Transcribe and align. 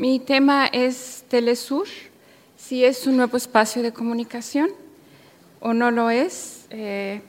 Mi 0.00 0.18
tema 0.18 0.66
es 0.66 1.26
Telesur, 1.28 1.86
si 2.56 2.86
es 2.86 3.06
un 3.06 3.18
nuevo 3.18 3.36
espacio 3.36 3.82
de 3.82 3.92
comunicación 3.92 4.70
o 5.60 5.74
no 5.74 5.90
lo 5.90 6.08
es, 6.08 6.64
eh, 6.70 7.20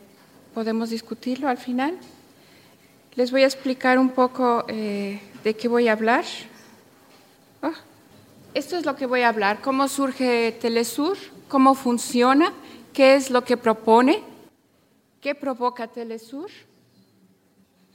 podemos 0.53 0.89
discutirlo 0.89 1.49
al 1.49 1.57
final. 1.57 1.97
Les 3.15 3.29
voy 3.29 3.43
a 3.43 3.47
explicar 3.47 3.99
un 3.99 4.11
poco 4.11 4.63
eh, 4.69 5.19
de 5.43 5.53
qué 5.53 5.67
voy 5.67 5.89
a 5.89 5.91
hablar. 5.91 6.23
Ah, 7.61 7.73
esto 8.53 8.77
es 8.77 8.85
lo 8.85 8.95
que 8.95 9.05
voy 9.05 9.23
a 9.23 9.27
hablar, 9.27 9.59
cómo 9.59 9.89
surge 9.89 10.53
Telesur, 10.53 11.17
cómo 11.49 11.75
funciona, 11.75 12.53
qué 12.93 13.15
es 13.15 13.31
lo 13.31 13.43
que 13.43 13.57
propone, 13.57 14.23
qué 15.19 15.35
provoca 15.35 15.87
Telesur, 15.87 16.49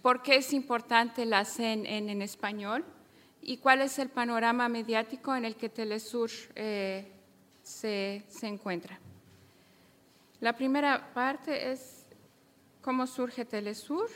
por 0.02 0.22
qué 0.22 0.36
es 0.36 0.52
importante 0.52 1.24
la 1.24 1.46
CNN 1.46 2.12
en 2.12 2.20
español 2.20 2.84
y 3.48 3.58
cuál 3.58 3.80
es 3.80 4.00
el 4.00 4.08
panorama 4.08 4.68
mediático 4.68 5.34
en 5.36 5.44
el 5.44 5.54
que 5.54 5.68
Telesur 5.68 6.28
eh, 6.56 7.06
se, 7.62 8.24
se 8.26 8.48
encuentra. 8.48 8.98
La 10.40 10.52
primera 10.52 11.14
parte 11.14 11.70
es 11.70 12.06
cómo 12.82 13.06
surge 13.06 13.44
Telesur. 13.44 14.10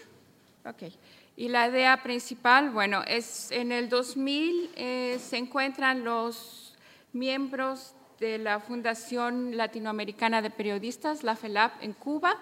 Okay. 0.64 0.92
Y 1.37 1.48
la 1.48 1.68
idea 1.68 2.02
principal, 2.02 2.70
bueno, 2.70 3.04
es 3.06 3.52
en 3.52 3.70
el 3.70 3.88
2000 3.88 4.73
eh, 4.74 5.18
se 5.20 5.37
encuentran 5.37 6.02
los 6.02 6.74
miembros 7.12 7.95
de 8.18 8.37
la 8.37 8.59
Fundación 8.59 9.56
Latinoamericana 9.56 10.42
de 10.42 10.51
Periodistas, 10.51 11.23
la 11.23 11.37
FELAP, 11.37 11.80
en 11.84 11.92
Cuba. 11.92 12.37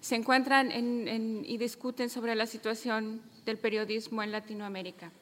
Se 0.00 0.16
encuentran 0.16 0.70
y 0.72 1.58
discuten 1.58 2.08
sobre 2.08 2.34
la 2.34 2.46
situación 2.46 3.20
del 3.44 3.58
periodismo 3.58 4.22
en 4.22 4.32
Latinoamérica. 4.32 5.12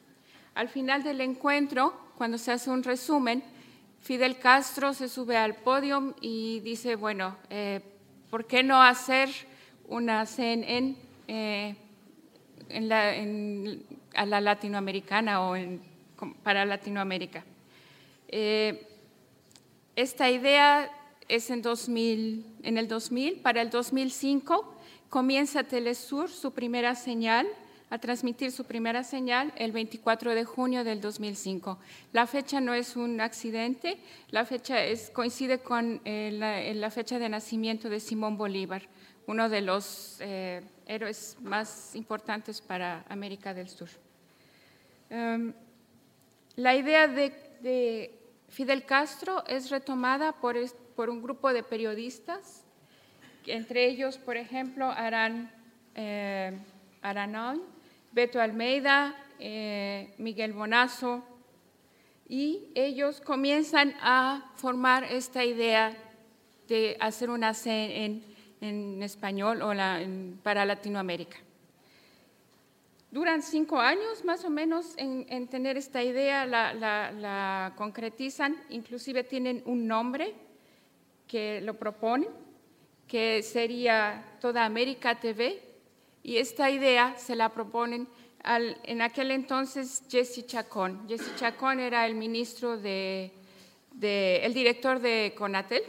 Al 0.55 0.69
final 0.69 1.03
del 1.03 1.21
encuentro, 1.21 1.95
cuando 2.19 2.37
se 2.37 2.53
hace 2.53 2.71
un 2.71 2.83
resumen, 2.83 3.43
Fidel 4.01 4.39
Castro 4.39 4.93
se 4.95 5.09
sube 5.09 5.37
al 5.37 5.55
podio 5.55 6.15
y 6.21 6.61
dice, 6.61 6.97
bueno, 6.97 7.37
eh, 7.51 7.81
¿por 8.31 8.47
qué 8.47 8.62
no 8.62 8.83
hacer 8.83 9.29
una 9.89 10.27
CNN 10.27 10.97
eh, 11.29 11.77
en 12.69 12.89
la, 12.89 13.12
a 14.15 14.27
la 14.27 14.41
latinoamericana 14.41 15.42
o 15.42 15.57
para 16.42 16.64
Latinoamérica? 16.64 17.45
Eh, 18.29 18.87
esta 19.97 20.31
idea 20.31 20.91
es 21.29 21.51
en, 21.51 21.62
2000, 21.62 22.45
en 22.62 22.79
el 22.79 22.89
2000. 22.89 23.41
Para 23.41 23.62
el 23.62 23.70
2005 23.70 24.75
comienza 25.09 25.64
Telesur 25.64 26.31
su 26.31 26.53
primera 26.53 26.95
señal 26.95 27.47
a 27.91 27.98
transmitir 27.98 28.52
su 28.52 28.64
primera 28.64 29.02
señal 29.02 29.52
el 29.56 29.72
24 29.72 30.34
de 30.34 30.44
junio 30.44 30.84
del 30.84 31.00
2005. 31.00 31.78
La 32.12 32.27
fecha 32.27 32.60
no 32.60 32.72
es 32.72 32.96
un 32.96 33.20
accidente, 33.20 33.98
la 34.30 34.44
fecha 34.44 34.77
coincide 35.12 35.58
con 35.58 36.00
eh, 36.05 36.72
la, 36.74 36.91
fecha 36.91 37.18
de 37.18 37.28
nacimiento 37.28 37.88
de 37.88 37.98
Simón 37.98 38.36
Bolívar, 38.36 38.83
uno 39.27 39.48
de 39.48 39.61
los 39.61 40.18
eh, 40.20 40.62
héroes 40.86 41.36
más 41.42 41.96
importantes 41.96 42.61
para 42.61 43.05
América 43.08 43.52
del 43.52 43.68
Sur. 43.68 43.88
Em, 45.11 45.52
la 46.55 46.77
idea 46.77 47.08
de, 47.08 48.16
Fidel 48.48 48.84
Castro 48.84 49.44
es 49.46 49.70
retomada 49.70 50.33
por, 50.33 50.56
un 50.56 51.22
grupo 51.22 51.52
de 51.52 51.62
periodistas, 51.62 52.64
entre 53.46 53.86
ellos, 53.86 54.18
por 54.18 54.36
ejemplo, 54.36 54.86
Aran 54.86 55.50
eh, 55.94 56.58
Aranoy, 57.02 57.61
Beto 58.12 58.41
Almeida, 58.41 59.14
eh, 59.39 60.14
Miguel 60.19 60.53
Bonazo, 60.53 61.22
y 62.28 62.70
ellos 62.75 63.20
comienzan 63.20 63.94
a 64.00 64.52
formar 64.56 65.05
esta 65.05 65.44
idea 65.44 65.97
de 66.69 66.97
hacer 67.00 67.30
una 67.30 67.55
C 67.55 68.05
en, 68.05 69.02
español 69.02 69.62
o 69.62 69.72
para 70.42 70.64
Latinoamérica. 70.64 71.39
Duran 73.11 73.42
cinco 73.42 73.80
años 73.80 74.24
más 74.24 74.45
o 74.45 74.51
menos 74.51 74.95
en, 74.96 75.48
tener 75.48 75.77
esta 75.77 76.02
idea, 76.02 76.46
la, 76.46 76.74
la, 76.74 77.73
concretizan, 77.77 78.56
inclusive 78.68 79.24
tienen 79.24 79.62
un 79.64 79.86
nombre 79.89 80.35
que 81.27 81.61
lo 81.62 81.79
proponen, 81.79 82.29
que 83.08 83.42
sería 83.42 84.36
Toda 84.40 84.64
América 84.64 85.18
TV, 85.18 85.70
y 86.23 86.36
esta 86.36 86.70
idea 86.70 87.17
se 87.17 87.35
la 87.36 87.48
proponen 87.51 88.08
en 88.45 89.03
aquel 89.03 89.31
entonces 89.31 90.03
Jesse 90.08 90.47
Chacón. 90.47 91.07
Jesse 91.08 91.35
Chacón 91.36 91.81
era 91.81 92.07
el 92.07 92.14
ministro 92.14 92.79
de, 92.79 93.33
el 94.01 94.55
director 94.55 94.98
de 95.01 95.35
CONATEL, 95.36 95.83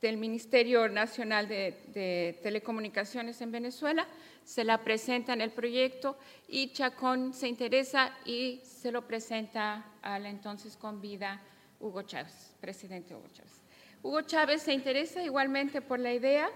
del 0.00 0.16
Ministerio 0.16 0.88
Nacional 0.88 1.46
de, 1.48 2.38
Telecomunicaciones 2.42 3.40
en 3.40 3.52
Venezuela. 3.52 4.06
Se 4.44 4.64
la 4.64 4.78
presenta 4.78 5.34
en 5.34 5.42
el 5.42 5.50
proyecto 5.50 6.16
y 6.48 6.72
Chacón 6.72 7.34
se 7.34 7.48
interesa 7.48 8.16
y 8.24 8.60
se 8.64 8.90
lo 8.90 9.06
presenta 9.06 9.84
al 10.02 10.26
entonces 10.26 10.76
con 10.76 11.00
vida 11.00 11.42
Hugo 11.78 12.02
Chávez, 12.02 12.54
presidente 12.60 13.14
Hugo 13.14 13.28
Chávez. 13.32 13.60
Hugo 14.02 14.22
Chávez 14.22 14.62
se 14.62 14.72
interesa 14.72 15.22
igualmente 15.22 15.82
por 15.82 15.98
la 15.98 16.12
idea 16.12 16.50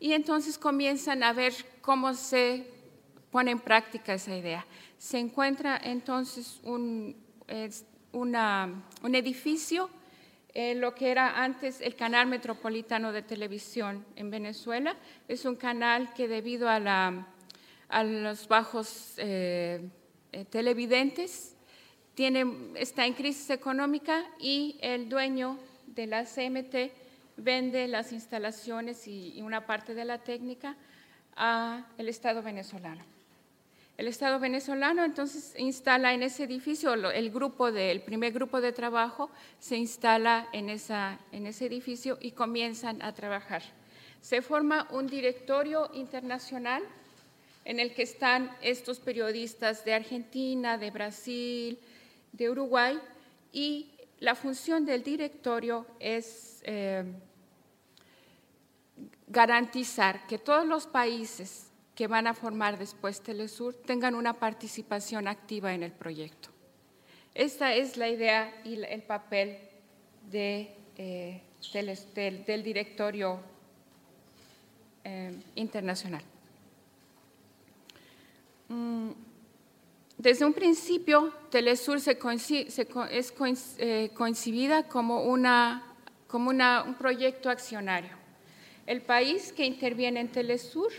y 0.00 0.14
entonces 0.14 0.56
comienzan 0.56 1.22
a 1.22 1.34
ver 1.34 1.54
cómo 1.82 2.14
se 2.14 2.66
pone 3.30 3.50
en 3.50 3.60
práctica 3.60 4.14
esa 4.14 4.34
idea. 4.34 4.66
Se 4.98 5.18
encuentra 5.18 5.78
entonces 5.82 6.58
un, 6.64 7.14
un 8.12 9.14
edificio, 9.14 9.90
eh, 10.52 10.74
lo 10.74 10.94
que 10.94 11.10
era 11.10 11.42
antes 11.42 11.80
el 11.80 11.94
canal 11.94 12.26
metropolitano 12.26 13.12
de 13.12 13.22
televisión 13.22 14.04
en 14.16 14.30
Venezuela. 14.30 14.96
Es 15.28 15.44
un 15.44 15.54
canal 15.54 16.12
que 16.14 16.26
debido 16.26 16.68
a, 16.68 16.80
la, 16.80 17.28
a 17.88 18.02
los 18.02 18.48
bajos 18.48 19.14
eh, 19.18 19.86
eh, 20.32 20.44
televidentes 20.46 21.56
tiene, 22.14 22.72
está 22.74 23.06
en 23.06 23.12
crisis 23.12 23.50
económica 23.50 24.24
y 24.40 24.78
el 24.80 25.08
dueño 25.08 25.58
de 25.86 26.06
la 26.06 26.24
CMT 26.24 27.09
vende 27.42 27.88
las 27.88 28.12
instalaciones 28.12 29.06
y, 29.06 29.40
una 29.42 29.66
parte 29.66 29.94
de 29.94 30.04
la 30.04 30.18
técnica 30.18 30.76
al 31.36 32.08
Estado 32.08 32.42
venezolano. 32.42 33.02
El 33.96 34.08
Estado 34.08 34.40
venezolano 34.40 35.04
entonces 35.04 35.54
instala 35.58 36.14
en 36.14 36.22
ese 36.22 36.44
edificio, 36.44 36.94
el, 36.94 37.30
grupo 37.30 37.70
de, 37.70 38.00
primer 38.04 38.32
grupo 38.32 38.60
de 38.60 38.72
trabajo 38.72 39.30
se 39.58 39.76
instala 39.76 40.48
en, 40.52 40.70
esa, 40.70 41.18
en 41.32 41.46
ese 41.46 41.66
edificio 41.66 42.16
y 42.20 42.32
comienzan 42.32 43.02
a 43.02 43.12
trabajar. 43.12 43.62
Se 44.22 44.40
forma 44.40 44.88
un 44.90 45.06
directorio 45.06 45.90
internacional 45.92 46.82
en 47.64 47.78
el 47.78 47.94
que 47.94 48.02
están 48.02 48.50
estos 48.62 49.00
periodistas 49.00 49.84
de 49.84 49.94
Argentina, 49.94 50.78
de 50.78 50.90
Brasil, 50.90 51.78
de 52.32 52.50
Uruguay, 52.50 52.98
y 53.52 53.90
la 54.20 54.34
función 54.34 54.84
del 54.84 55.02
directorio 55.02 55.86
es 55.98 56.62
eh, 56.64 57.04
garantizar 59.30 60.26
que 60.26 60.38
todos 60.38 60.66
los 60.66 60.86
países 60.86 61.68
que 61.94 62.08
van 62.08 62.26
a 62.26 62.34
formar 62.34 62.78
después 62.78 63.20
Telesur 63.20 63.74
tengan 63.74 64.14
una 64.14 64.34
participación 64.34 65.28
activa 65.28 65.72
en 65.72 65.82
el 65.82 65.92
proyecto. 65.92 66.50
Esta 67.34 67.74
es 67.74 67.96
la 67.96 68.08
idea 68.08 68.52
y 68.64 68.82
el 68.82 69.02
papel 69.02 69.56
eh, 70.32 71.42
del, 71.72 72.62
directorio 72.64 73.38
eh, 75.04 75.40
internacional. 75.54 76.22
Mm, 78.68 79.10
desde 80.18 80.44
un 80.44 80.52
principio, 80.52 81.32
Telesur 81.50 82.00
se, 82.00 82.18
es 83.10 83.34
eh, 83.78 84.10
concebida 84.12 84.88
como, 84.88 85.22
una, 85.22 85.94
como 86.26 86.50
un 86.50 86.94
proyecto 86.98 87.48
accionario 87.48 88.19
el 88.86 89.02
país 89.02 89.52
que 89.52 89.64
interviene 89.64 90.20
en 90.20 90.28
Telesur 90.28 90.92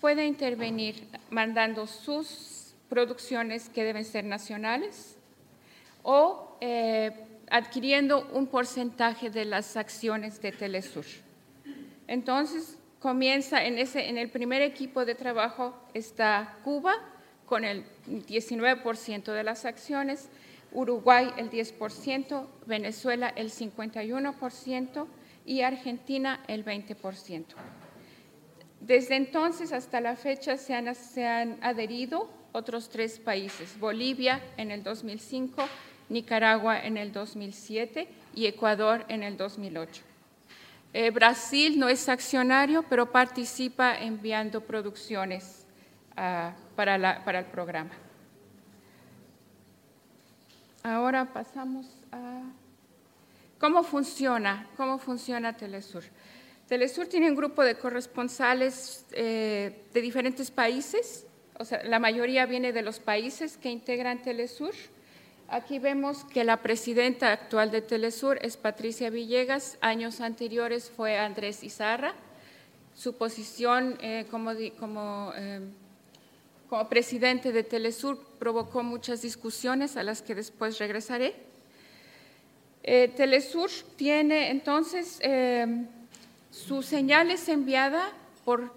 puede 0.00 0.26
intervenir 0.26 1.06
mandando 1.30 1.86
sus 1.86 2.74
producciones 2.88 3.68
que 3.68 3.84
deben 3.84 4.04
ser 4.04 4.24
nacionales 4.24 5.16
o 6.02 6.56
eh, 6.60 7.12
adquiriendo 7.50 8.28
un 8.32 8.46
porcentaje 8.46 9.30
de 9.30 9.44
las 9.44 9.76
acciones 9.76 10.40
de 10.40 10.52
Telesur. 10.52 11.04
Entonces, 12.06 12.78
comienza 13.00 13.64
en, 13.64 13.78
ese, 13.78 14.08
en 14.08 14.18
el 14.18 14.30
primer 14.30 14.62
equipo 14.62 15.04
de 15.04 15.14
trabajo 15.14 15.74
está 15.94 16.58
Cuba 16.64 16.94
con 17.46 17.64
el 17.64 17.84
19% 18.06 19.32
de 19.32 19.44
las 19.44 19.64
acciones, 19.64 20.28
Uruguay 20.72 21.30
el 21.38 21.50
10%, 21.50 22.46
Venezuela 22.66 23.28
el 23.28 23.50
51%, 23.50 25.06
y 25.48 25.62
Argentina 25.62 26.40
el 26.46 26.62
20%. 26.62 27.44
Desde 28.80 29.16
entonces 29.16 29.72
hasta 29.72 30.00
la 30.00 30.14
fecha 30.14 30.58
se 30.58 30.74
han, 30.74 31.58
adherido 31.62 32.28
otros 32.52 32.90
tres 32.90 33.18
países, 33.18 33.80
Bolivia 33.80 34.42
en 34.58 34.70
el 34.70 34.82
2005, 34.82 35.62
Nicaragua 36.10 36.78
en 36.78 36.98
el 36.98 37.12
2007 37.12 38.08
y 38.34 38.46
Ecuador 38.46 39.06
en 39.08 39.22
el 39.22 39.38
2008. 39.38 40.02
Eh, 40.92 41.10
Brasil 41.10 41.78
no 41.78 41.88
es 41.88 42.08
accionario, 42.10 42.84
pero 42.88 43.10
participa 43.10 43.98
enviando 43.98 44.60
producciones 44.60 45.66
ah, 46.16 46.52
para, 46.76 47.24
para 47.24 47.38
el 47.38 47.46
programa. 47.46 47.92
Ahora 50.82 51.24
pasamos 51.32 51.86
a 52.12 52.42
cómo 53.58 53.82
funciona, 53.82 54.68
cómo 54.76 54.98
funciona 54.98 55.56
Telesur. 55.56 56.04
Telesur 56.68 57.06
tiene 57.06 57.30
un 57.30 57.36
grupo 57.36 57.64
de 57.64 57.76
corresponsales 57.76 59.06
eh, 59.12 59.84
de 59.92 60.00
diferentes 60.00 60.50
países, 60.50 61.24
o 61.58 61.64
sea, 61.64 61.82
la 61.82 61.98
mayoría 61.98 62.46
viene 62.46 62.72
de 62.72 62.82
los 62.82 63.00
países 63.00 63.56
que 63.56 63.70
integran 63.70 64.22
Telesur. 64.22 64.74
Aquí 65.48 65.78
vemos 65.78 66.24
que 66.24 66.44
la 66.44 66.58
presidenta 66.58 67.32
actual 67.32 67.70
de 67.70 67.80
Telesur 67.80 68.38
es 68.42 68.56
Patricia 68.56 69.08
Villegas, 69.10 69.78
años 69.80 70.20
anteriores 70.20 70.90
fue 70.94 71.18
Andrés 71.18 71.64
Izarra. 71.64 72.14
Su 72.94 73.16
posición 73.16 73.96
eh, 74.02 74.26
eh, 74.28 75.62
como 76.68 76.88
presidente 76.90 77.50
de 77.50 77.62
Telesur 77.62 78.18
provocó 78.38 78.82
muchas 78.82 79.22
discusiones 79.22 79.96
a 79.96 80.02
las 80.02 80.20
que 80.20 80.34
después 80.34 80.78
regresaré. 80.78 81.34
Telesur 83.16 83.70
tiene 83.96 84.50
entonces 84.50 85.20
su 86.50 86.82
señal 86.82 87.30
es 87.30 87.48
enviada 87.48 88.12
por 88.44 88.72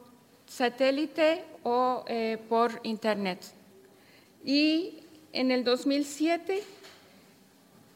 satélite 0.46 1.44
o 1.64 2.04
eh, 2.08 2.38
por 2.50 2.80
Internet. 2.84 3.40
Y 4.44 5.00
en 5.32 5.52
el 5.52 5.64
2007 5.64 6.62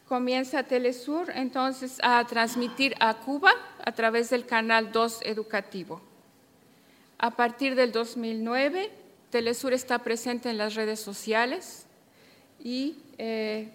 comienza 0.08 0.62
Telesur 0.62 1.30
entonces 1.34 1.98
a 2.02 2.24
transmitir 2.26 2.94
a 3.00 3.14
Cuba 3.14 3.52
a 3.84 3.92
través 3.92 4.30
del 4.30 4.46
canal 4.46 4.92
2 4.92 5.20
educativo. 5.24 6.00
A 7.18 7.30
partir 7.30 7.74
del 7.74 7.92
2009, 7.92 8.90
Telesur 9.30 9.72
está 9.72 9.98
presente 10.00 10.50
en 10.50 10.58
las 10.58 10.74
redes 10.74 11.00
sociales 11.00 11.86
y 12.62 12.96
eh, 13.18 13.70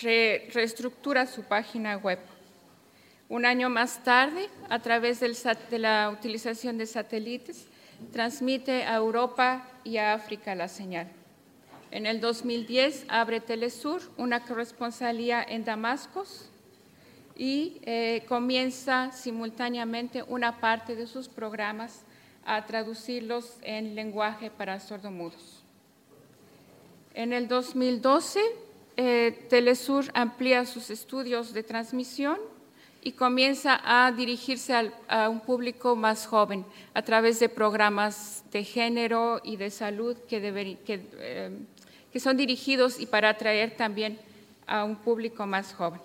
reestructura 0.00 1.26
su 1.26 1.42
página 1.42 1.96
web. 1.96 2.18
Un 3.28 3.46
año 3.46 3.68
más 3.68 4.02
tarde, 4.02 4.48
a 4.68 4.80
través 4.80 5.20
de 5.20 5.78
la 5.78 6.10
utilización 6.10 6.78
de 6.78 6.86
satélites, 6.86 7.66
transmite 8.12 8.84
a 8.84 8.96
Europa 8.96 9.68
y 9.84 9.98
a 9.98 10.14
África 10.14 10.54
la 10.54 10.68
señal. 10.68 11.08
En 11.90 12.06
el 12.06 12.20
2010 12.20 13.06
abre 13.08 13.40
Telesur 13.40 14.00
una 14.16 14.44
corresponsalía 14.44 15.42
en 15.42 15.64
Damascus 15.64 16.48
y 17.36 17.80
eh, 17.82 18.24
comienza 18.28 19.12
simultáneamente 19.12 20.22
una 20.22 20.60
parte 20.60 20.94
de 20.94 21.06
sus 21.06 21.28
programas 21.28 22.02
a 22.44 22.64
traducirlos 22.66 23.58
en 23.62 23.94
lenguaje 23.94 24.50
para 24.50 24.78
sordomudos. 24.80 25.62
En 27.14 27.32
el 27.32 27.48
2012, 27.48 28.40
eh, 29.02 29.46
Telesur 29.48 30.10
amplía 30.12 30.66
sus 30.66 30.90
estudios 30.90 31.54
de 31.54 31.62
transmisión 31.62 32.36
y 33.02 33.12
comienza 33.12 33.80
a 33.82 34.12
dirigirse 34.12 34.74
a 35.08 35.30
un 35.30 35.40
público 35.40 35.96
más 35.96 36.26
joven 36.26 36.66
a 36.92 37.00
través 37.00 37.40
de 37.40 37.48
programas 37.48 38.44
de 38.52 38.62
género 38.62 39.40
y 39.42 39.56
de 39.56 39.70
salud 39.70 40.18
que, 40.28 40.38
eh, 40.44 41.50
son 42.16 42.36
dirigidos 42.36 43.00
y 43.00 43.06
para 43.06 43.30
atraer 43.30 43.74
también 43.74 44.18
a 44.66 44.84
un 44.84 44.96
público 44.96 45.46
más 45.46 45.72
joven. 45.72 46.02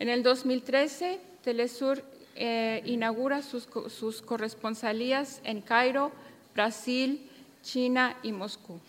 En 0.00 0.08
el 0.08 0.24
2013, 0.24 1.20
Telesur 1.44 2.02
eh, 2.34 2.82
inaugura 2.86 3.40
sus, 3.40 3.68
sus, 3.86 4.20
corresponsalías 4.20 5.40
en 5.44 5.60
Cairo, 5.60 6.10
Brasil, 6.56 7.30
China 7.62 8.16
y 8.24 8.32
Moscú. 8.32 8.80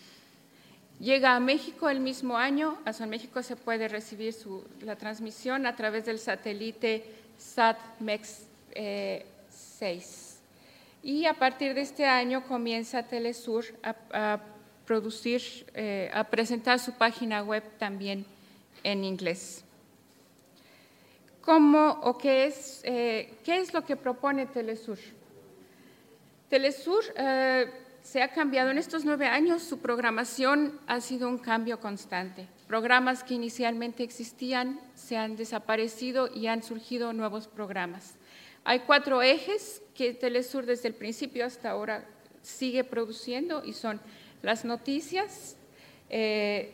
Llega 1.00 1.36
a 1.36 1.40
México 1.40 1.90
el 1.90 2.00
mismo 2.00 2.38
año, 2.38 2.80
a 2.84 2.92
San 2.92 3.10
México 3.10 3.44
se 3.44 3.56
puede 3.56 3.88
recibir 3.88 4.36
la 4.82 4.96
transmisión 4.96 5.68
a 5.68 5.76
través 5.76 6.06
del 6.06 6.18
satélite 6.18 7.06
SATMEX 7.38 8.48
6. 8.74 8.74
Eh, 8.74 10.34
y 11.04 11.26
a 11.26 11.36
partir 11.36 11.76
de 11.76 11.82
este 11.82 12.06
año 12.06 12.44
comienza 12.48 13.04
Telesur 13.04 13.66
a, 13.84 14.40
producir, 14.88 15.68
eh, 15.76 16.10
a 16.12 16.24
presentar 16.24 16.80
su 16.80 16.94
página 16.94 17.44
web 17.44 17.64
también 17.78 18.26
en 18.84 19.04
inglés. 19.04 19.64
¿Cómo 21.42 22.00
o 22.02 22.18
qué 22.18 22.46
es, 22.46 22.82
eh, 22.84 23.36
qué 23.44 23.60
es 23.60 23.72
lo 23.72 23.86
que 23.86 23.96
propone 23.96 24.48
Telesur? 24.48 24.98
Telesur 26.50 27.04
se 28.08 28.22
ha 28.22 28.30
cambiado 28.30 28.72
en 28.72 28.78
estos 28.78 29.04
nueve 29.04 29.28
años, 29.28 29.62
su 29.62 29.80
programación 29.80 30.80
ha 30.88 31.02
sido 31.02 31.28
un 31.28 31.38
cambio 31.38 31.82
constante. 31.82 32.48
Programas 32.66 33.22
que 33.22 33.34
inicialmente 33.34 34.02
existían 34.02 34.80
se 34.96 35.18
han 35.18 35.36
desaparecido 35.36 36.30
y 36.34 36.48
han 36.48 36.64
surgido 36.64 37.12
nuevos 37.12 37.50
programas. 37.50 38.16
Hay 38.64 38.80
cuatro 38.80 39.22
ejes 39.22 39.82
que 39.94 40.14
Telesur 40.14 40.66
desde 40.66 40.88
el 40.88 40.94
principio 40.94 41.46
hasta 41.46 41.72
ahora 41.72 42.06
sigue 42.44 42.86
produciendo 42.86 43.62
y 43.66 43.74
son 43.74 44.00
las 44.42 44.64
noticias, 44.64 45.58
eh, 46.10 46.72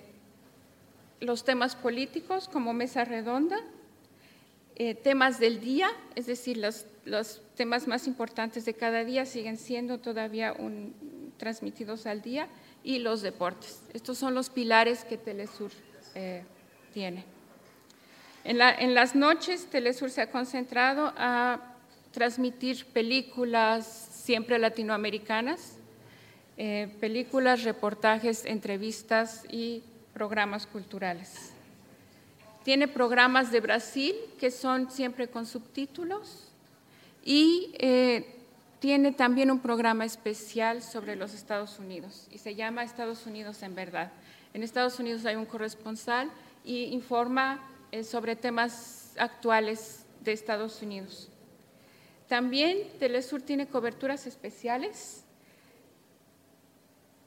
los 1.20 1.44
temas 1.44 1.76
políticos 1.76 2.48
como 2.48 2.74
mesa 2.74 3.06
redonda, 3.06 3.58
eh, 4.76 4.94
temas 4.94 5.40
del 5.40 5.60
día, 5.62 5.90
es 6.14 6.28
decir, 6.28 6.58
los, 6.58 6.86
los, 7.06 7.42
temas 7.56 7.88
más 7.88 8.08
importantes 8.08 8.66
de 8.66 8.74
cada 8.74 9.04
día 9.04 9.28
siguen 9.28 9.58
siendo 9.58 10.00
todavía 10.00 10.54
un, 10.54 11.23
transmitidos 11.44 12.06
al 12.06 12.22
día 12.22 12.48
y 12.86 13.00
los 13.00 13.22
deportes. 13.22 13.82
Estos 13.94 14.18
son 14.18 14.34
los 14.34 14.50
pilares 14.50 15.04
que 15.04 15.18
Telesur 15.18 15.72
eh, 16.16 16.42
tiene. 16.94 17.26
En, 18.46 18.94
las 18.94 19.14
noches, 19.14 19.66
Telesur 19.66 20.10
se 20.10 20.22
ha 20.22 20.32
concentrado 20.32 21.14
a 21.18 21.60
transmitir 22.12 22.86
películas 22.86 23.86
siempre 23.86 24.58
latinoamericanas, 24.58 25.80
eh, 26.56 26.96
películas, 27.02 27.64
reportajes, 27.64 28.46
entrevistas 28.46 29.44
y 29.52 29.84
programas 30.14 30.66
culturales. 30.66 31.52
Tiene 32.64 32.88
programas 32.88 33.52
de 33.52 33.60
Brasil 33.60 34.16
que 34.40 34.50
son 34.50 34.90
siempre 34.90 35.28
con 35.28 35.46
subtítulos 35.46 36.48
y 37.26 37.76
eh, 37.80 38.43
tiene 38.84 39.14
también 39.14 39.50
un 39.50 39.62
programa 39.62 40.04
especial 40.04 40.84
sobre 40.84 41.16
los 41.16 41.34
Estados 41.34 41.80
Unidos 41.80 42.28
y 42.30 42.40
se 42.40 42.54
llama 42.54 42.84
Estados 42.84 43.26
Unidos 43.26 43.64
en 43.64 43.76
verdad. 43.76 44.12
En 44.54 44.62
Estados 44.62 45.00
Unidos 45.00 45.26
hay 45.26 45.38
un 45.38 45.46
corresponsal 45.46 46.30
y 46.66 46.88
informa 46.88 47.62
eh, 47.94 48.04
sobre 48.04 48.36
temas 48.36 49.14
actuales 49.18 50.06
de 50.20 50.34
Estados 50.34 50.82
Unidos. 50.82 51.30
También 52.28 52.80
Telesur 53.00 53.42
tiene 53.42 53.68
coberturas 53.68 54.28
especiales 54.28 55.24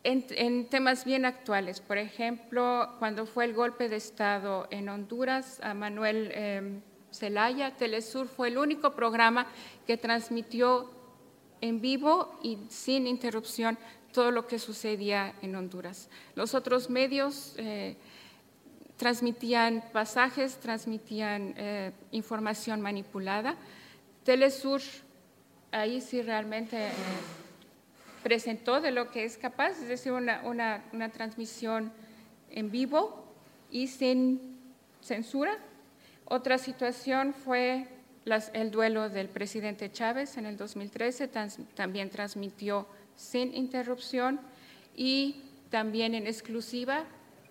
en, 0.05 0.69
temas 0.69 1.07
bien 1.07 1.25
actuales. 1.25 1.81
Por 1.81 1.97
ejemplo, 1.97 2.97
cuando 2.99 3.25
fue 3.25 3.47
el 3.47 3.55
golpe 3.55 3.89
de 3.89 3.97
Estado 3.97 4.69
en 4.71 4.91
Honduras, 4.91 5.59
a 5.63 5.73
Manuel 5.73 6.31
eh, 6.35 6.81
Zelaya, 7.13 7.75
Telesur 7.79 8.29
fue 8.29 8.49
el 8.49 8.59
único 8.59 8.95
programa 8.95 9.47
que 9.87 9.97
transmitió 9.97 10.91
en 11.61 11.81
vivo 11.81 12.39
y 12.43 12.59
sin 12.69 13.07
interrupción 13.07 13.79
todo 14.13 14.31
lo 14.31 14.47
que 14.47 14.59
sucedía 14.59 15.35
en 15.43 15.55
Honduras. 15.57 16.09
Los 16.35 16.55
otros 16.55 16.89
medios 16.89 17.55
eh, 17.59 17.97
transmitían 18.97 19.85
pasajes, 19.93 20.57
transmitían 20.57 21.55
eh, 21.57 21.93
información 22.13 22.81
manipulada. 22.81 23.57
Telesur 24.25 24.81
ahí 25.71 26.01
sí 26.01 26.23
realmente 26.23 26.89
eh, 26.89 26.93
presentó 28.23 28.81
de 28.81 28.91
lo 28.91 29.11
que 29.11 29.25
es 29.25 29.37
capaz, 29.37 29.73
es 29.73 29.89
decir, 29.89 30.13
una, 30.13 30.41
una 30.93 31.09
transmisión 31.11 31.93
en 32.51 32.71
vivo 32.71 33.25
y 33.71 33.89
sin 33.89 34.59
censura. 35.03 35.59
Otra 36.25 36.59
situación 36.59 37.35
fue 37.35 37.87
el 38.53 38.71
duelo 38.71 39.09
del 39.09 39.29
presidente 39.29 39.91
Chávez 39.91 40.37
en 40.37 40.47
el 40.47 40.57
2013 40.57 41.29
también 41.75 42.11
transmitió 42.11 42.87
sin 43.17 43.55
interrupción 43.55 44.41
y 44.95 45.43
también 45.71 46.15
en 46.15 46.27
exclusiva, 46.27 47.05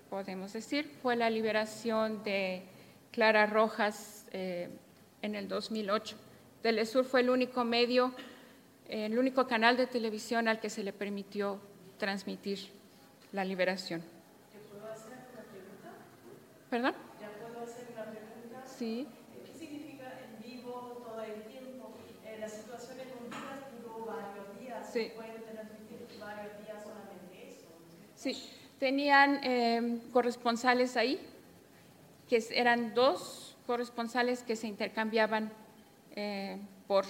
podemos 0.09 0.53
decir, 0.53 0.91
fue 1.01 1.15
la 1.15 1.29
liberación 1.29 2.23
de 2.23 2.63
Clara 3.11 3.45
Rojas 3.45 4.27
eh, 4.31 4.69
en 5.21 5.35
el 5.35 5.47
2008. 5.47 6.17
Telesur 6.61 7.05
fue 7.05 7.21
el 7.21 7.29
único 7.29 7.63
medio, 7.63 8.13
el 8.87 9.17
único 9.17 9.47
canal 9.47 9.77
de 9.77 9.87
televisión 9.87 10.47
al 10.47 10.59
que 10.59 10.69
se 10.69 10.83
le 10.83 10.93
permitió 10.93 11.59
transmitir 11.97 12.59
la 13.31 13.45
liberación. 13.45 14.01
¿Ya 14.01 14.59
puedo 14.69 14.91
hacer 14.91 15.13
una 15.13 15.43
pregunta? 15.43 15.91
¿Perdón? 16.69 16.93
¿Ya 17.21 17.29
puedo 17.29 17.55
Sí. 18.77 19.07
¿Qué 19.45 19.53
significa 19.57 20.19
en 20.19 20.43
vivo 20.43 21.01
todo 21.05 21.21
el 21.21 21.43
tiempo? 21.43 21.93
Eh, 22.25 22.37
la 22.41 22.49
situación 22.49 22.99
en 22.99 23.07
Honduras 23.13 23.71
duró 23.71 24.05
varios 24.05 24.59
días. 24.59 24.84
Sí. 24.95 25.11
¿Pueden 25.13 25.43
transmitir 25.43 26.07
varios 26.21 26.57
días 26.63 26.81
solamente 26.83 27.49
eso? 27.49 27.65
Sí, 28.15 28.49
tenían 28.79 29.41
eh, 29.43 29.99
corresponsales 30.13 30.95
ahí, 30.95 31.19
que 32.29 32.41
eran 32.51 32.93
dos 32.93 33.57
corresponsales 33.67 34.41
que 34.43 34.55
se 34.55 34.67
intercambiaban 34.67 35.51
eh, 36.15 36.61
por, 36.87 37.03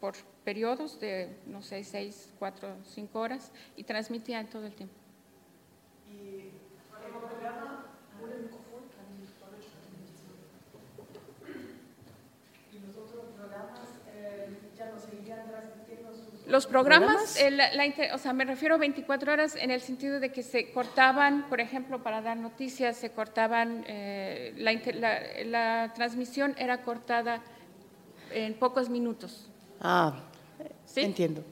por 0.00 0.16
periodos 0.42 0.98
de, 0.98 1.36
no 1.46 1.62
sé, 1.62 1.84
seis, 1.84 2.32
cuatro, 2.40 2.74
cinco 2.84 3.20
horas 3.20 3.52
y 3.76 3.84
transmitían 3.84 4.50
todo 4.50 4.66
el 4.66 4.74
tiempo. 4.74 4.96
Y 6.10 6.50
como 7.12 7.28
programa, 7.28 7.86
y 12.72 12.78
los 12.84 12.96
otros 12.96 13.26
programas 13.36 13.88
eh, 14.16 14.48
ya 14.76 14.90
no 14.90 14.98
seguirían 14.98 15.46
transmitiendo 15.48 16.12
sus... 16.12 16.39
Los 16.50 16.66
programas, 16.66 17.06
¿Programas? 17.08 17.36
eh, 17.40 17.50
la- 17.52 17.72
la 17.74 17.86
inter- 17.86 18.12
o 18.12 18.18
sea, 18.18 18.32
me 18.32 18.44
refiero 18.44 18.74
a 18.74 18.78
24 18.78 19.32
horas 19.32 19.54
en 19.56 19.70
el 19.70 19.80
sentido 19.80 20.18
de 20.18 20.32
que 20.32 20.42
se 20.42 20.72
cortaban, 20.72 21.48
por 21.48 21.60
ejemplo, 21.60 22.02
para 22.02 22.20
dar 22.20 22.36
noticias, 22.36 22.96
se 22.96 23.10
cortaban, 23.10 23.84
eh, 23.86 24.52
la, 24.56 24.72
inter- 24.72 24.96
la- 24.96 25.20
la 25.44 25.92
transmisión 25.94 26.54
era 26.58 26.82
cortada 26.82 27.40
en 28.32 28.54
pocos 28.54 28.88
minutos. 28.88 29.46
Ah, 29.80 30.20
¿Sí? 30.86 31.02
entiendo. 31.02 31.44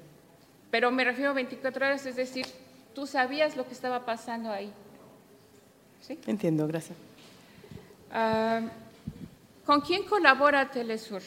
Pero 0.71 0.90
me 0.90 1.05
refiero 1.05 1.31
a 1.31 1.35
24 1.35 1.87
horas, 1.87 2.05
es 2.05 2.17
decir, 2.17 2.47
tú 2.95 3.07
sabías 3.07 3.57
lo 3.57 3.67
que 3.67 3.75
estaba 3.75 4.05
pasando 4.05 4.50
ahí. 4.50 4.73
¿Sí? 6.00 6.19
Entiendo, 6.26 6.67
gracias. 6.67 6.97
Ah, 8.12 8.62
¿Con 9.64 9.81
quién 9.83 10.02
colabora 10.05 10.71
Telesur? 10.71 11.23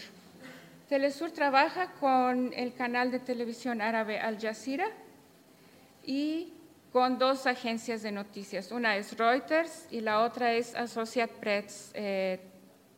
Telesur 0.92 1.32
trabaja 1.32 1.94
con 2.02 2.52
el 2.52 2.74
canal 2.74 3.12
de 3.12 3.20
televisión 3.20 3.80
árabe 3.80 4.20
Al 4.20 4.42
Jazeera 4.42 4.90
y 6.04 6.52
con 6.92 7.18
dos 7.18 7.48
agencias 7.48 8.02
de 8.02 8.12
noticias. 8.12 8.74
Una 8.74 8.98
es 8.98 9.18
Reuters 9.18 9.88
y 9.90 10.02
la 10.02 10.20
otra 10.20 10.54
es 10.54 10.76
Associated 10.76 11.34
Press 11.38 11.92
eh, 11.94 12.42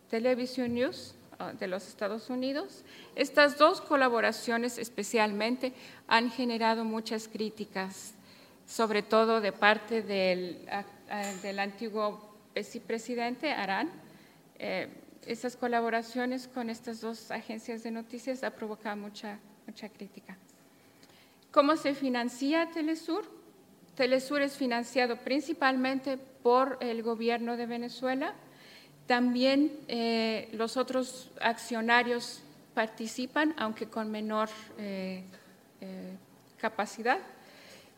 Television 0.09 0.73
News 0.73 1.13
ah, 1.37 1.53
de 1.53 1.67
los 1.67 1.87
Estados 1.87 2.31
Unidos. 2.31 2.83
Estas 3.13 3.59
dos 3.59 3.79
colaboraciones 3.79 4.79
especialmente 4.79 5.71
han 6.07 6.31
generado 6.31 6.85
muchas 6.85 7.27
críticas, 7.27 8.15
sobre 8.65 9.03
todo 9.03 9.39
de 9.39 9.51
parte 9.51 10.01
del, 10.01 10.67
ah, 10.71 10.83
ah, 11.11 11.31
del 11.43 11.59
antiguo 11.59 12.33
vicepresidente 12.55 13.51
Arán. 13.51 13.91
Eh, 14.57 14.89
esas 15.27 15.55
colaboraciones 15.55 16.47
con 16.47 16.69
estas 16.69 17.01
dos 17.01 17.31
agencias 17.31 17.83
de 17.83 17.91
noticias 17.91 18.43
ha 18.43 18.51
provocado 18.51 18.97
mucha, 18.97 19.39
mucha 19.67 19.89
crítica. 19.89 20.37
¿Cómo 21.51 21.75
se 21.75 21.93
financia 21.93 22.69
Telesur? 22.71 23.25
Telesur 23.95 24.41
es 24.41 24.57
financiado 24.57 25.17
principalmente 25.17 26.17
por 26.17 26.77
el 26.81 27.03
gobierno 27.03 27.57
de 27.57 27.65
Venezuela. 27.65 28.33
También 29.05 29.71
eh, 29.87 30.49
los 30.53 30.77
otros 30.77 31.29
accionarios 31.41 32.41
participan, 32.73 33.53
aunque 33.57 33.87
con 33.87 34.09
menor 34.09 34.49
eh, 34.77 35.23
eh, 35.81 36.17
capacidad. 36.57 37.19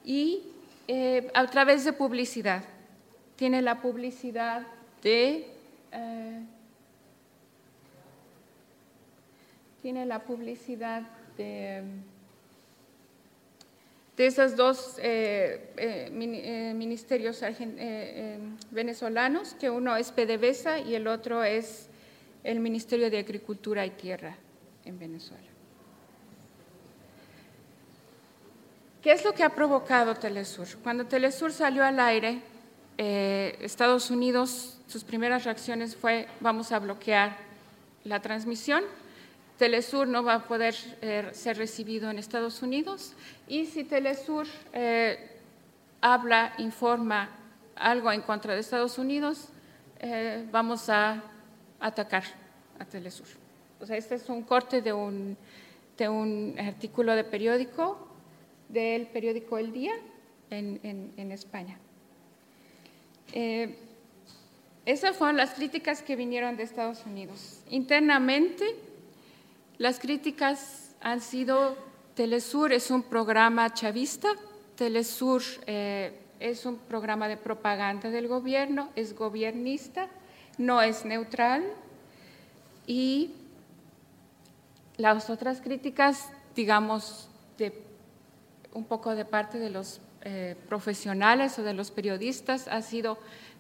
Y 0.04 0.42
a 1.34 1.48
través 1.48 1.84
de 1.84 1.94
publicidad. 1.94 2.64
Tiene 3.36 3.62
la 3.62 3.82
publicidad 3.82 4.68
de... 5.02 5.52
eh, 5.92 6.42
tiene 9.86 10.08
la 10.08 10.24
publicidad 10.24 11.04
de, 11.38 11.84
de 14.18 14.26
esos 14.26 14.56
dos 14.56 14.96
eh, 14.98 15.70
eh, 15.78 16.10
eh, 16.12 16.74
ministerios 16.74 17.40
venezolanos, 18.72 19.54
que 19.54 19.70
uno 19.70 19.96
es 19.96 20.12
PDVSA 20.12 20.80
y 20.80 20.96
el 20.96 21.06
otro 21.06 21.44
es 21.44 21.88
el 22.44 22.62
Ministerio 22.62 23.12
de 23.12 23.20
Agricultura 23.20 23.86
y 23.86 23.92
Tierra 23.92 24.36
en 24.86 24.98
Venezuela. 24.98 25.52
¿Qué 29.04 29.12
es 29.12 29.24
lo 29.24 29.34
que 29.34 29.44
ha 29.44 29.54
provocado 29.54 30.16
Telesur? 30.16 30.68
Cuando 30.82 31.06
Telesur 31.06 31.54
salió 31.54 31.84
al 31.84 32.00
aire, 32.00 32.42
Estados 32.98 34.10
Unidos, 34.10 34.80
sus 34.88 35.04
primeras 35.04 35.44
reacciones 35.44 35.96
fue 35.96 36.28
vamos 36.40 36.72
a 36.72 36.80
bloquear 36.80 37.38
la 38.04 38.20
transmisión, 38.20 38.84
Telesur 39.58 40.08
no 40.08 40.24
va 40.24 40.34
a 40.36 40.48
poder 40.48 40.76
eh, 41.02 41.30
ser 41.34 41.58
recibido 41.58 42.10
en 42.10 42.20
Estados 42.20 42.62
Unidos 42.62 43.14
y 43.48 43.66
si 43.66 43.84
Telesur 43.86 44.48
eh, 44.74 45.38
habla, 46.02 46.54
informa 46.58 47.30
algo 47.76 48.12
en 48.12 48.22
contra 48.22 48.54
de 48.54 48.60
Estados 48.60 48.98
Unidos, 48.98 49.48
eh, 50.00 50.46
vamos 50.52 50.90
a 50.90 51.24
atacar 51.80 52.24
a 52.80 52.86
Telesur. 52.86 53.28
O 53.80 53.86
sea, 53.86 53.96
este 53.98 54.16
es 54.16 54.28
un 54.30 54.44
corte 54.44 54.82
de 54.82 54.92
un, 54.92 55.38
de 55.98 56.10
un 56.10 56.56
artículo 56.60 57.14
de 57.16 57.24
periódico, 57.24 58.08
del 58.70 59.08
periódico 59.08 59.58
El 59.58 59.72
Día 59.72 59.94
en, 60.50 60.80
en- 61.18 61.32
España. 61.32 61.78
Esas 64.86 65.16
fueron 65.18 65.38
las 65.38 65.52
críticas 65.56 66.02
que 66.02 66.16
vinieron 66.16 66.56
de 66.58 66.64
Estados 66.64 67.06
Unidos. 67.06 67.62
Internamente, 67.70 68.66
las 69.78 70.00
críticas 70.00 70.96
han 71.02 71.22
sido, 71.22 71.76
Telesur 72.16 72.72
es 72.72 72.92
un 72.92 73.04
programa 73.04 73.74
chavista, 73.74 74.30
Telesur 74.76 75.42
eh, 75.68 76.18
es 76.40 76.66
un 76.66 76.78
programa 76.78 77.28
de 77.28 77.38
propaganda 77.38 78.10
del 78.10 78.28
gobierno, 78.28 78.90
es 78.96 79.16
gobiernista, 79.16 80.08
no 80.58 80.82
es 80.82 81.06
neutral 81.06 81.64
y 82.88 83.32
las 84.98 85.30
otras 85.30 85.60
críticas, 85.62 86.30
digamos, 86.56 87.30
de 87.58 87.84
un 88.74 88.86
poco 88.86 89.16
de 89.16 89.26
parte 89.26 89.60
de 89.60 89.70
los 89.70 90.00
eh, 90.22 90.56
profesionales 90.68 91.60
o 91.60 91.64
de 91.64 91.74
los 91.74 91.92
periodistas 91.92 92.68
ha 92.68 92.82
sido 92.82 93.18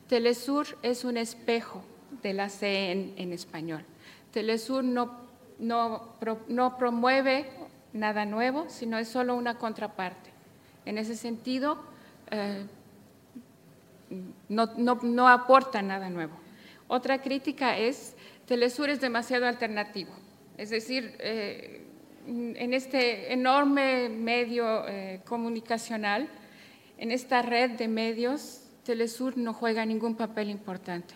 Telesur 0.08 0.66
es 0.82 1.04
un 1.04 1.18
espejo 1.18 1.84
de 2.22 2.34
la 2.34 2.50
CN 2.50 3.14
en 3.18 3.34
español. 3.34 3.84
Telesur 4.32 4.84
no, 4.84 5.25
no, 5.60 6.10
no 6.48 6.78
promueve 6.78 7.50
nada 7.94 8.26
nuevo, 8.26 8.66
sino 8.70 8.98
es 8.98 9.08
solo 9.08 9.36
una 9.36 9.58
contraparte. 9.58 10.30
En 10.86 10.98
ese 10.98 11.16
sentido, 11.16 11.80
eh, 12.32 12.66
no, 14.50 14.68
no- 14.78 15.00
no 15.02 15.28
aporta 15.28 15.82
nada 15.82 16.10
nuevo. 16.10 16.34
Otra 16.88 17.22
crítica 17.22 17.78
es, 17.78 18.16
Telesur 18.46 18.90
es 18.90 19.02
demasiado 19.02 19.48
alternativo. 19.48 20.12
Es 20.58 20.70
decir, 20.70 21.16
eh, 21.20 21.82
en 22.28 22.74
este 22.74 23.34
enorme 23.34 24.10
medio 24.10 24.88
eh, 24.88 25.22
comunicacional, 25.26 26.28
en 26.98 27.12
esta 27.12 27.42
red 27.42 27.72
de 27.72 27.88
medios, 27.88 28.62
Telesur 28.84 29.38
no 29.38 29.54
juega 29.54 29.86
ningún 29.86 30.16
papel 30.16 30.50
importante. 30.50 31.14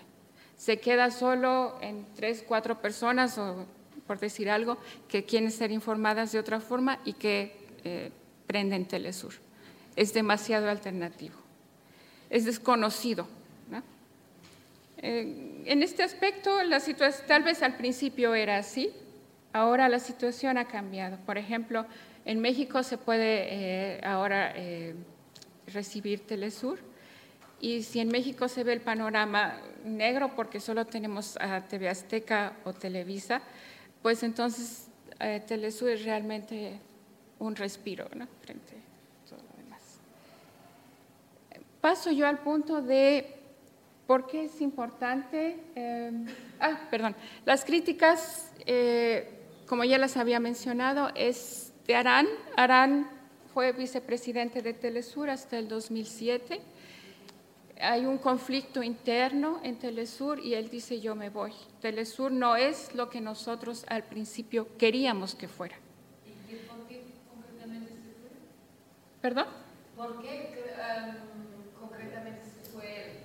Se 0.58 0.80
queda 0.80 1.12
solo 1.12 1.78
en 1.82 2.06
tres, 2.16 2.44
cuatro 2.46 2.82
personas, 2.82 3.38
o 3.38 3.66
por 4.10 4.20
decir 4.20 4.50
algo, 4.50 4.80
que 5.08 5.26
quieren 5.26 5.52
ser 5.52 5.70
informadas 5.70 6.32
de 6.32 6.40
otra 6.40 6.60
forma 6.60 6.98
y 7.06 7.14
que 7.14 7.56
eh, 7.84 8.10
prenden 8.48 8.88
Telesur. 8.88 9.36
Es 9.96 10.16
demasiado 10.16 10.68
alternativo 10.68 11.36
es 12.30 12.46
desconocido. 12.46 13.28
¿no? 13.70 13.82
Eh, 14.98 15.64
en 15.66 15.84
este 15.84 16.04
aspecto, 16.04 16.64
la 16.64 16.80
situación 16.80 17.28
tal 17.28 17.44
vez 17.44 17.62
al 17.64 17.76
principio 17.78 18.36
era 18.36 18.58
así, 18.58 18.92
ahora 19.54 19.90
la 19.90 20.00
situación 20.00 20.58
ha 20.58 20.66
cambiado. 20.66 21.18
Por 21.26 21.38
ejemplo, 21.38 21.86
en 22.26 22.40
México 22.40 22.84
se 22.84 22.98
puede 22.98 23.48
eh, 23.50 24.02
ahora 24.04 24.54
eh, 24.56 24.96
recibir 25.74 26.26
Telesur 26.26 26.80
y 27.60 27.84
si 27.84 28.00
en 28.00 28.10
México 28.10 28.48
se 28.48 28.64
ve 28.64 28.74
el 28.74 28.82
panorama 28.82 29.60
negro 29.84 30.34
porque 30.36 30.60
solo 30.60 30.86
tenemos 30.86 31.38
a 31.38 31.62
TV 31.62 31.90
Azteca 31.90 32.54
o 32.64 32.74
Televisa, 32.74 33.42
pues 34.02 34.24
entonces 34.24 34.88
eh, 35.20 35.42
Telesur 35.46 35.90
es 35.90 36.04
realmente 36.04 36.80
un 37.40 37.56
respiro 37.56 38.08
¿no? 38.16 38.28
frente 38.42 38.76
a 38.76 39.30
todo 39.30 39.40
lo 39.40 39.64
demás. 39.64 39.82
Paso 41.82 42.12
yo 42.12 42.28
al 42.28 42.40
punto 42.40 42.82
de 42.82 43.40
por 44.08 44.26
qué 44.26 44.46
es 44.46 44.60
importante. 44.62 45.60
eh, 45.76 46.12
ah, 46.60 46.88
perdón. 46.90 47.16
Las 47.46 47.64
críticas, 47.64 48.52
eh, 48.66 49.30
como 49.68 49.84
ya 49.84 49.98
las 50.00 50.18
había 50.18 50.40
mencionado, 50.40 51.12
es 51.14 51.74
de 51.86 51.96
Arán. 51.96 52.28
Arán 52.56 53.08
fue 53.54 53.72
vicepresidente 53.72 54.62
de 54.62 54.74
Telesur 54.74 55.30
hasta 55.30 55.60
el 55.60 55.68
2007. 55.68 56.60
Hay 57.80 58.06
un 58.06 58.18
conflicto 58.18 58.84
interno 58.84 59.60
en 59.64 59.78
Telesur 59.78 60.40
y 60.40 60.54
él 60.54 60.70
dice 60.70 61.00
yo 61.00 61.16
me 61.16 61.30
voy. 61.30 61.54
Telesur 61.82 62.32
no 62.32 62.56
es 62.56 62.94
lo 62.94 63.10
que 63.10 63.22
nosotros 63.22 63.86
al 63.88 64.04
principio 64.04 64.68
queríamos 64.78 65.34
que 65.34 65.48
fuera. 65.48 65.76
¿Y 66.26 66.56
por 66.68 66.88
qué 66.88 67.04
concretamente 67.34 67.90
se 67.90 68.12
fue? 68.20 68.30
¿Perdón? 69.22 69.48
¿Por 69.96 70.22
qué 70.22 70.64
um, 70.78 71.80
concretamente 71.80 72.42
se 72.44 72.70
fue? 72.72 73.24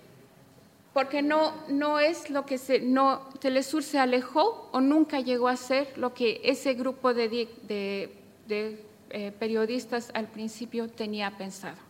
Porque 0.93 1.23
no, 1.23 1.53
no 1.69 1.99
es 1.99 2.31
lo 2.31 2.47
que 2.47 2.59
se, 2.59 2.79
no, 2.81 3.29
Telesur 3.41 3.83
se 3.83 3.99
alejó 3.99 4.71
o 4.73 4.81
nunca 4.81 5.19
llegó 5.19 5.49
a 5.49 5.57
ser 5.57 5.99
lo 5.99 6.15
que 6.15 6.41
ese 6.45 6.75
grupo 6.75 7.13
de, 7.13 7.29
de, 7.29 8.17
de 8.47 8.85
eh, 9.11 9.33
periodistas 9.39 10.11
al 10.15 10.29
principio 10.29 10.89
tenía 10.89 11.37
pensado. 11.37 11.84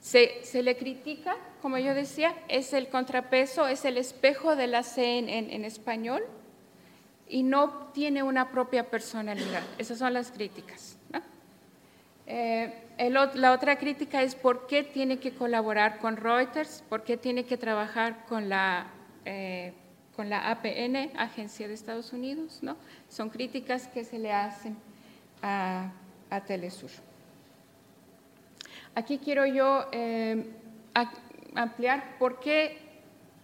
Se, 0.00 0.62
le 0.62 0.76
critica, 0.76 1.36
como 1.60 1.76
yo 1.76 1.94
decía, 1.94 2.34
es 2.48 2.72
el 2.72 2.88
contrapeso, 2.88 3.68
es 3.68 3.84
el 3.84 3.98
espejo 3.98 4.56
de 4.56 4.66
la 4.66 4.82
C 4.82 5.18
en, 5.18 5.64
español 5.64 6.22
y 7.28 7.42
no 7.42 7.90
tiene 7.92 8.22
una 8.22 8.50
propia 8.50 8.88
personalidad. 8.88 9.62
Esas 9.78 9.98
son 9.98 10.14
las 10.14 10.32
críticas. 10.32 10.96
Eh, 12.32 12.72
la 13.08 13.52
otra 13.52 13.76
crítica 13.76 14.22
es 14.22 14.34
por 14.34 14.66
qué 14.68 14.84
tiene 14.84 15.18
que 15.18 15.32
colaborar 15.32 15.98
con 15.98 16.16
Reuters, 16.16 16.82
por 16.88 17.02
qué 17.02 17.16
tiene 17.16 17.44
que 17.44 17.56
trabajar 17.56 18.24
con 18.26 18.48
la, 18.48 18.86
eh, 19.24 19.74
con 20.16 20.30
la 20.30 20.50
APN, 20.50 21.10
Agencia 21.16 21.68
de 21.68 21.74
Estados 21.74 22.12
Unidos. 22.12 22.60
¿no? 22.62 22.76
Son 23.08 23.28
críticas 23.28 23.86
que 23.88 24.04
se 24.04 24.18
le 24.18 24.32
hacen 24.32 24.76
a, 25.42 25.92
a 26.30 26.40
Telesur. 26.40 27.09
Aquí 29.00 29.16
quiero 29.16 29.46
yo 29.46 29.86
eh, 29.92 30.44
ampliar 31.54 32.18
por 32.18 32.38
qué 32.38 32.76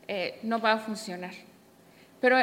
eh, 0.07 0.39
no 0.43 0.59
va 0.59 0.71
a 0.71 0.77
funcionar. 0.77 1.33
Pero 2.21 2.37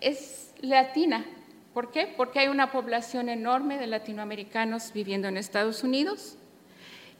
es 0.00 0.52
latina. 0.60 1.24
¿Por 1.72 1.92
qué? 1.92 2.12
Porque 2.16 2.40
hay 2.40 2.48
una 2.48 2.72
población 2.72 3.28
enorme 3.28 3.78
de 3.78 3.86
latinoamericanos 3.86 4.92
viviendo 4.92 5.28
en 5.28 5.36
Estados 5.36 5.84
Unidos 5.84 6.36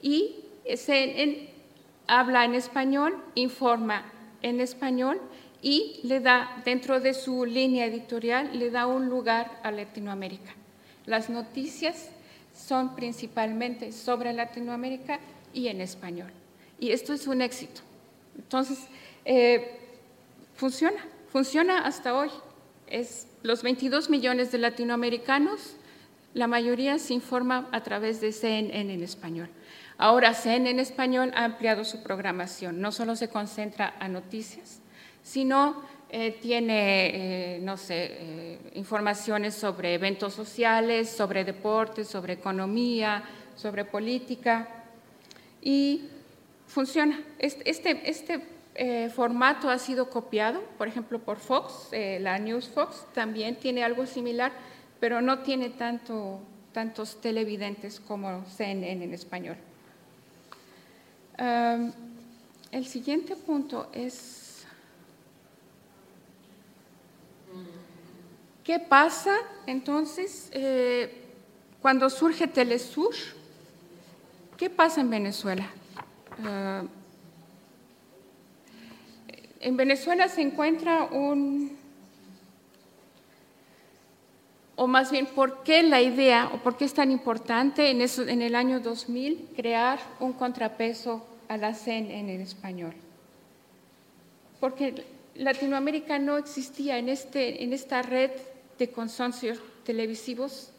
y 0.02 0.34
CNN 0.64 1.48
habla 2.08 2.44
en 2.44 2.56
español, 2.56 3.22
informa 3.36 4.10
en 4.42 4.60
español 4.60 5.20
y 5.62 6.00
le 6.02 6.18
da, 6.18 6.60
dentro 6.64 6.98
de 6.98 7.14
su 7.14 7.44
línea 7.44 7.86
editorial, 7.86 8.58
le 8.58 8.70
da 8.70 8.88
un 8.88 9.08
lugar 9.08 9.60
a 9.62 9.70
Latinoamérica. 9.70 10.52
Las 11.06 11.30
noticias 11.30 12.10
son 12.66 12.94
principalmente 12.94 13.92
sobre 13.92 14.32
Latinoamérica 14.32 15.20
y 15.52 15.68
en 15.68 15.80
español. 15.80 16.30
Y 16.78 16.92
esto 16.92 17.12
es 17.12 17.26
un 17.26 17.42
éxito. 17.42 17.80
Entonces, 18.36 18.78
eh, 19.24 19.78
funciona, 20.54 21.00
funciona 21.28 21.84
hasta 21.84 22.16
hoy. 22.16 22.30
Es 22.86 23.26
los 23.42 23.62
22 23.62 24.10
millones 24.10 24.52
de 24.52 24.58
latinoamericanos, 24.58 25.76
la 26.34 26.46
mayoría 26.46 26.98
se 26.98 27.14
informa 27.14 27.68
a 27.72 27.82
través 27.82 28.20
de 28.20 28.32
CNN 28.32 28.94
en 28.94 29.02
español. 29.02 29.48
Ahora, 29.98 30.34
CNN 30.34 30.70
en 30.70 30.80
español 30.80 31.32
ha 31.34 31.44
ampliado 31.44 31.84
su 31.84 32.02
programación, 32.02 32.80
no 32.80 32.92
solo 32.92 33.16
se 33.16 33.28
concentra 33.28 33.94
a 33.98 34.08
noticias, 34.08 34.80
sino 35.22 35.82
eh, 36.12 36.36
tiene, 36.40 37.56
eh, 37.56 37.60
no 37.60 37.76
sé, 37.76 38.06
eh, 38.10 38.58
informaciones 38.74 39.54
sobre 39.54 39.94
eventos 39.94 40.34
sociales, 40.34 41.08
sobre 41.08 41.44
deportes, 41.44 42.08
sobre 42.08 42.32
economía, 42.32 43.22
sobre 43.54 43.84
política, 43.84 44.68
y 45.62 46.08
funciona. 46.66 47.22
Este, 47.38 48.10
este, 48.10 48.44
formato 49.14 49.68
ha 49.68 49.78
sido 49.78 50.08
copiado, 50.08 50.62
por 50.78 50.88
ejemplo, 50.88 51.18
por 51.18 51.36
Fox, 51.36 51.90
la 51.92 52.38
News 52.38 52.68
Fox 52.68 53.04
también 53.12 53.56
tiene 53.56 53.84
algo 53.84 54.06
similar, 54.06 54.52
pero 54.98 55.20
no 55.20 55.40
tiene 55.40 55.68
tanto, 55.68 56.40
tantos 56.72 57.20
televidentes 57.20 58.00
como 58.00 58.42
CNN 58.46 59.04
en 59.04 59.12
español. 59.12 59.56
El 62.72 62.86
siguiente 62.86 63.36
punto 63.36 63.90
es, 63.92 64.49
¿qué 68.64 68.78
pasa 68.78 69.34
entonces 69.66 70.50
eh, 70.52 71.24
cuando 71.80 72.10
surge 72.10 72.46
Telesur? 72.46 73.14
¿Qué 74.56 74.68
pasa 74.68 75.00
en 75.00 75.10
Venezuela? 75.10 75.66
Uh, 76.38 76.86
en 79.60 79.76
Venezuela 79.76 80.28
se 80.28 80.40
encuentra 80.40 81.04
un, 81.04 81.76
o 84.76 84.86
más 84.86 85.10
bien, 85.10 85.26
¿por 85.26 85.62
qué 85.62 85.82
la 85.82 86.00
idea 86.00 86.50
o 86.54 86.58
por 86.62 86.78
qué 86.78 86.86
es 86.86 86.94
tan 86.94 87.10
importante 87.10 87.90
en, 87.90 88.00
eso, 88.00 88.26
en 88.26 88.40
el 88.40 88.54
año 88.54 88.80
2000 88.80 89.50
crear 89.54 89.98
un 90.20 90.32
contrapeso 90.32 91.26
a 91.48 91.58
la 91.58 91.74
CEN 91.74 92.10
en 92.10 92.30
el 92.30 92.40
español? 92.40 92.94
Porque 94.58 95.04
Latinoamérica 95.34 96.18
no 96.18 96.38
existía 96.38 96.96
en, 96.96 97.10
este, 97.10 97.62
en 97.62 97.74
esta 97.74 98.00
red 98.00 98.30
de 98.80 98.90
consorcios 98.90 99.58
televisivos, 99.84 100.70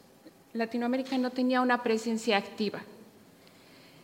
Latinoamérica 0.52 1.16
no 1.16 1.30
tenía 1.30 1.60
una 1.60 1.82
presencia 1.82 2.36
activa. 2.36 2.82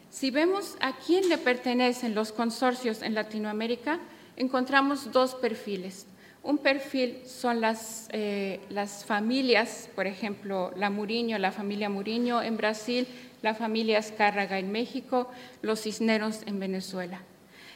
Si 0.09 0.31
vemos 0.31 0.77
a 0.81 0.97
quién 0.97 1.29
le 1.29 1.37
pertenecen 1.37 2.15
los 2.15 2.33
consorcios 2.33 3.03
en 3.03 3.15
Latinoamérica, 3.15 3.99
encontramos 4.37 5.13
dos 5.13 5.35
perfiles. 5.35 6.07
Un 6.43 6.59
perfil 6.59 7.19
son 7.27 7.61
las, 7.61 8.09
eh, 8.13 8.61
las 8.71 9.05
familias, 9.05 9.91
por 9.95 10.07
ejemplo, 10.07 10.73
la 10.77 10.89
Muriño, 10.89 11.37
la 11.37 11.53
familia 11.53 11.91
Muriño 11.91 12.41
en 12.41 12.57
Brasil, 12.57 13.07
la 13.43 13.55
familia 13.55 13.99
Escárraga 13.99 14.59
en 14.59 14.71
México, 14.71 15.29
los 15.61 15.83
Cisneros 15.83 16.41
en 16.47 16.61
Venezuela. 16.61 17.21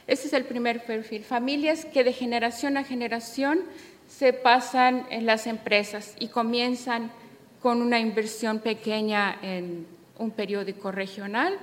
Ese 0.06 0.28
es 0.28 0.32
el 0.32 0.44
primer 0.44 0.84
perfil. 0.84 1.24
Familias 1.24 1.84
que 1.84 2.04
de 2.04 2.12
generación 2.12 2.76
a 2.76 2.84
generación 2.84 3.60
se 4.18 4.32
pasan 4.32 5.06
en 5.10 5.26
las 5.26 5.46
empresas 5.46 6.14
y 6.18 6.28
comienzan 6.28 7.10
con 7.60 7.80
una 7.80 7.98
inversión 7.98 8.58
pequeña 8.58 9.38
en 9.42 9.86
un 10.18 10.30
periódico 10.30 10.92
regional 10.92 11.58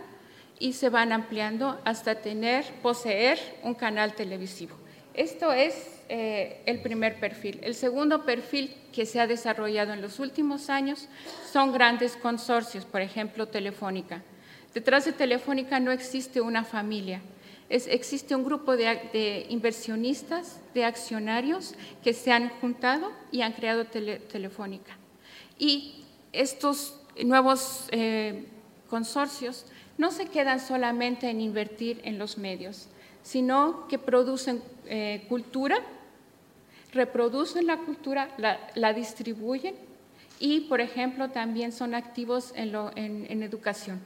y 0.58 0.74
se 0.74 0.90
van 0.90 1.12
ampliando 1.12 1.80
hasta 1.86 2.16
tener, 2.16 2.66
poseer 2.82 3.40
un 3.64 3.76
canal 3.76 4.14
televisivo. 4.14 4.76
Esto 5.14 5.54
es 5.54 6.02
eh, 6.10 6.62
el 6.66 6.82
primer 6.82 7.20
perfil. 7.20 7.60
El 7.62 7.76
segundo 7.76 8.26
perfil 8.26 8.76
que 8.92 9.06
se 9.06 9.20
ha 9.20 9.28
desarrollado 9.28 9.94
en 9.94 10.02
los 10.02 10.20
últimos 10.20 10.70
años 10.70 11.08
son 11.52 11.72
grandes 11.72 12.16
consorcios, 12.18 12.86
por 12.86 13.02
ejemplo, 13.02 13.48
Telefónica. 13.48 14.24
Detrás 14.74 15.06
de 15.06 15.14
Telefónica 15.14 15.80
no 15.80 15.92
existe 15.92 16.42
una 16.42 16.64
familia, 16.64 17.22
existe 17.69 18.36
un 18.36 18.43
grupo 18.43 18.75
de, 18.75 19.45
inversionistas, 19.49 20.60
de 20.73 20.86
accionarios 20.86 21.75
que 22.03 22.13
se 22.13 22.32
han 22.32 22.49
juntado 22.62 23.12
y 23.32 23.41
han 23.41 23.53
creado 23.53 23.86
tele, 23.86 24.19
Telefónica. 24.19 24.97
Y 25.58 26.03
estos 26.34 26.99
nuevos 27.23 27.88
eh, 27.91 28.45
consorcios 28.89 29.65
no 29.97 30.12
se 30.12 30.27
quedan 30.27 30.60
solamente 30.60 31.29
en 31.29 31.41
invertir 31.41 31.99
en 32.03 32.17
los 32.17 32.38
medios, 32.38 32.88
sino 33.21 33.88
que 33.88 33.99
producen 33.99 34.63
eh, 34.86 35.25
cultura, 35.27 35.77
reproducen 36.93 37.67
la 37.67 37.77
cultura, 37.77 38.29
la, 38.38 38.93
distribuyen 38.93 39.75
y, 40.39 40.62
por 40.62 40.82
ejemplo, 40.82 41.29
también 41.29 41.71
son 41.71 41.93
activos 41.93 42.53
en, 42.55 43.43
educación. 43.43 43.99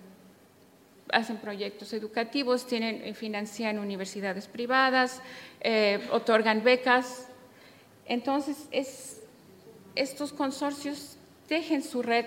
Hacen 1.12 1.38
proyectos 1.38 1.94
educativos, 1.94 2.66
tienen, 2.66 3.02
eh, 3.04 3.14
financian 3.14 3.80
universidades 3.80 4.48
privadas, 4.48 5.22
eh, 5.62 6.08
otorgan 6.12 6.64
becas. 6.64 7.28
Entonces, 8.06 8.68
estos 9.96 10.34
consorcios 10.34 11.18
tejen 11.48 11.84
su 11.84 12.02
red 12.02 12.26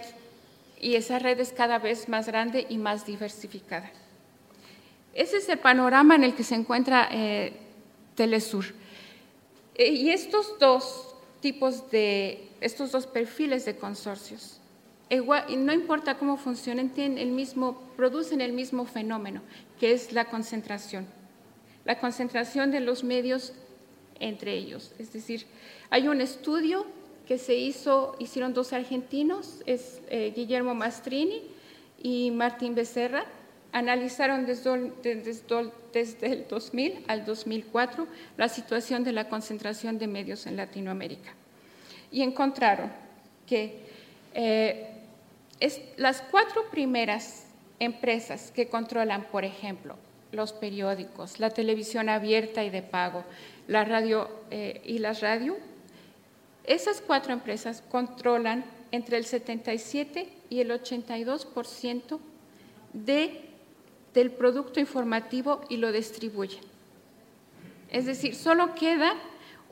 y 0.80 0.94
esa 0.94 1.18
red 1.18 1.40
es 1.40 1.52
cada 1.52 1.78
vez 1.78 2.08
más 2.08 2.26
grande 2.26 2.66
y 2.68 2.78
más 2.78 3.06
diversificada. 3.06 3.90
Ese 5.14 5.38
es 5.38 5.48
el 5.48 5.58
panorama 5.58 6.14
en 6.14 6.24
el 6.24 6.34
que 6.34 6.44
se 6.44 6.54
encuentra 6.54 7.08
eh, 7.10 7.54
Telesur. 8.14 8.66
Y 9.78 10.10
estos 10.10 10.58
dos 10.58 11.14
tipos 11.40 11.90
de, 11.90 12.48
estos 12.60 12.92
dos 12.92 13.06
perfiles 13.06 13.64
de 13.64 13.76
consorcios, 13.76 14.60
no 15.10 15.72
importa 15.72 16.18
cómo 16.18 16.36
funcionen, 16.36 16.90
tienen 16.90 17.18
el 17.18 17.30
mismo, 17.30 17.80
producen 17.96 18.40
el 18.40 18.52
mismo 18.52 18.86
fenómeno, 18.86 19.42
que 19.78 19.92
es 19.92 20.12
la 20.12 20.26
concentración. 20.26 21.06
La 21.84 22.00
concentración 22.00 22.70
de 22.70 22.80
los 22.80 23.04
medios 23.04 23.52
entre 24.18 24.54
ellos. 24.54 24.92
Es 24.98 25.12
decir, 25.12 25.46
hay 25.90 26.08
un 26.08 26.20
estudio 26.20 26.86
que 27.26 27.38
se 27.38 27.54
hizo, 27.54 28.16
hicieron 28.18 28.54
dos 28.54 28.72
argentinos, 28.72 29.62
es 29.66 30.00
eh, 30.08 30.32
Guillermo 30.34 30.74
Mastrini 30.74 31.42
y 32.02 32.30
Martín 32.30 32.74
Becerra, 32.74 33.26
analizaron 33.72 34.46
desde, 34.46 34.92
desde, 35.92 36.26
el 36.32 36.48
2000 36.48 37.04
al 37.08 37.26
2004 37.26 38.06
la 38.36 38.48
situación 38.48 39.04
de 39.04 39.12
la 39.12 39.28
concentración 39.28 39.98
de 39.98 40.06
medios 40.06 40.46
en 40.46 40.56
Latinoamérica 40.56 41.34
y 42.10 42.22
encontraron 42.22 42.90
que 43.46 43.80
eh, 44.34 44.95
las 45.96 46.22
cuatro 46.22 46.64
primeras 46.70 47.46
empresas 47.78 48.50
que 48.50 48.68
controlan, 48.68 49.24
por 49.24 49.44
ejemplo, 49.44 49.96
los 50.32 50.52
periódicos, 50.52 51.40
la 51.40 51.50
televisión 51.50 52.08
abierta 52.08 52.64
y 52.64 52.70
de 52.70 52.82
pago, 52.82 53.24
la 53.68 53.84
radio 53.84 54.28
eh, 54.50 54.80
y 54.84 54.98
la 54.98 55.12
radio, 55.14 55.56
esas 56.64 57.00
cuatro 57.00 57.32
empresas 57.32 57.82
controlan 57.90 58.64
entre 58.90 59.18
el 59.18 59.24
77 59.24 60.28
y 60.50 60.60
el 60.60 60.70
82% 60.70 62.18
de, 62.92 63.40
del 64.14 64.30
producto 64.30 64.80
informativo 64.80 65.60
y 65.68 65.76
lo 65.76 65.92
distribuyen. 65.92 66.62
Es 67.90 68.06
decir, 68.06 68.34
solo 68.34 68.74
queda 68.74 69.14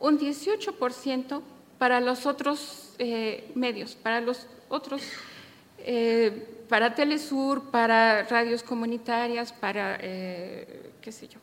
un 0.00 0.18
18% 0.18 1.42
para 1.78 2.00
los 2.00 2.26
otros 2.26 2.94
eh, 2.98 3.50
medios, 3.54 3.96
para 3.96 4.20
los 4.20 4.46
otros, 4.68 5.02
eh, 5.84 6.64
para 6.68 6.94
Telesur, 6.94 7.70
para 7.70 8.24
radios 8.24 8.62
comunitarias, 8.62 9.52
para, 9.52 9.98
eh, 10.00 10.92
qué 11.00 11.12
sé 11.12 11.28
yo. 11.28 11.38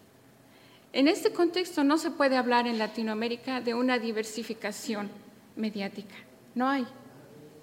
En 0.94 1.08
este 1.08 1.32
contexto 1.32 1.84
no 1.84 1.98
se 1.98 2.12
puede 2.12 2.36
hablar 2.36 2.68
en 2.68 2.78
Latinoamérica 2.78 3.62
de 3.62 3.74
una 3.74 3.98
diversificación 3.98 5.10
mediática. 5.56 6.16
No 6.56 6.68
hay. 6.68 6.86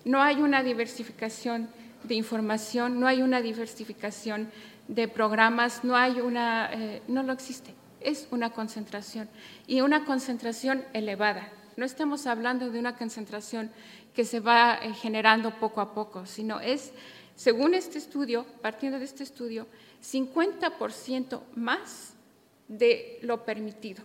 No 0.04 0.22
hay 0.22 0.36
una 0.40 0.62
diversificación 0.62 1.68
de 2.04 2.14
información, 2.14 3.00
no 3.00 3.06
hay 3.06 3.20
una 3.20 3.42
diversificación 3.42 4.50
de 4.86 5.08
programas, 5.08 5.84
no 5.84 5.96
hay 5.96 6.20
una, 6.20 6.70
eh, 6.72 7.02
no 7.08 7.22
lo 7.22 7.32
existe. 7.32 7.74
Es 8.00 8.28
una 8.30 8.50
concentración 8.50 9.28
y 9.66 9.80
una 9.80 10.04
concentración 10.04 10.84
elevada. 10.92 11.48
No 11.78 11.84
estamos 11.84 12.26
hablando 12.26 12.72
de 12.72 12.80
una 12.80 12.96
concentración 12.96 13.70
que 14.12 14.24
se 14.24 14.40
va 14.40 14.80
eh, 14.82 14.92
generando 14.94 15.60
poco 15.60 15.80
a 15.80 15.94
poco, 15.94 16.26
sino 16.26 16.58
es, 16.58 16.90
según 17.36 17.72
este 17.72 17.98
estudio, 17.98 18.44
partiendo 18.60 18.98
de 18.98 19.04
este 19.04 19.22
estudio, 19.22 19.68
50% 20.02 21.40
más 21.54 22.14
de 22.66 23.20
lo 23.22 23.44
permitido. 23.44 24.02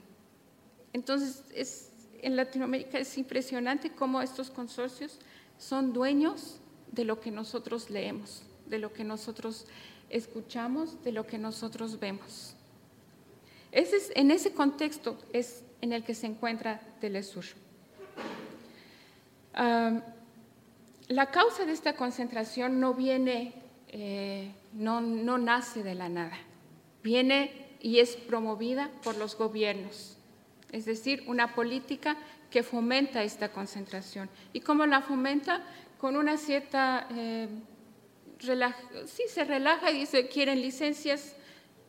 Entonces, 0.93 1.45
es 1.51 1.89
en 2.21 2.35
Latinoamérica 2.35 2.99
es 2.99 3.17
impresionante 3.17 3.89
cómo 3.89 4.21
estos 4.21 4.51
consorcios 4.51 5.17
son 5.57 5.93
dueños 5.93 6.59
de 6.91 7.05
lo 7.05 7.19
que 7.21 7.31
nosotros 7.31 7.89
leemos, 7.89 8.43
de 8.67 8.77
lo 8.77 8.93
que 8.93 9.03
nosotros 9.03 9.65
escuchamos, 10.11 11.03
de 11.03 11.11
lo 11.11 11.25
que 11.25 11.39
nosotros 11.39 11.99
vemos. 11.99 12.55
En 13.71 14.29
ese 14.29 14.53
contexto 14.53 15.17
es 15.33 15.63
en 15.81 15.91
el 15.91 16.03
que 16.03 16.13
se 16.13 16.27
encuentra 16.27 16.79
Telesur. 17.01 17.62
La 19.53 21.31
causa 21.31 21.65
de 21.65 21.71
esta 21.73 21.93
concentración 21.95 22.79
no 22.79 22.93
viene, 22.93 23.53
eh, 23.89 24.51
no, 24.73 25.01
no 25.01 25.37
nace 25.37 25.83
de 25.83 25.95
la 25.95 26.09
nada, 26.09 26.37
viene 27.03 27.51
y 27.81 27.99
es 27.99 28.15
promovida 28.15 28.89
por 29.03 29.17
los 29.17 29.37
gobiernos 29.37 30.17
es 30.73 30.85
decir, 30.85 31.23
una 31.27 31.53
política 31.53 32.17
que 32.49 32.63
fomenta 32.63 33.23
esta 33.23 33.49
concentración. 33.49 34.27
¿Y 34.51 34.59
cómo 34.59 34.85
la 34.85 35.01
fomenta? 35.01 35.63
Con 35.99 36.17
una 36.17 36.35
cierta... 36.35 37.07
Eh, 37.11 37.47
sí, 39.05 39.23
se 39.29 39.45
relaja 39.45 39.91
y 39.91 39.99
dice, 39.99 40.27
quieren 40.27 40.61
licencias, 40.61 41.35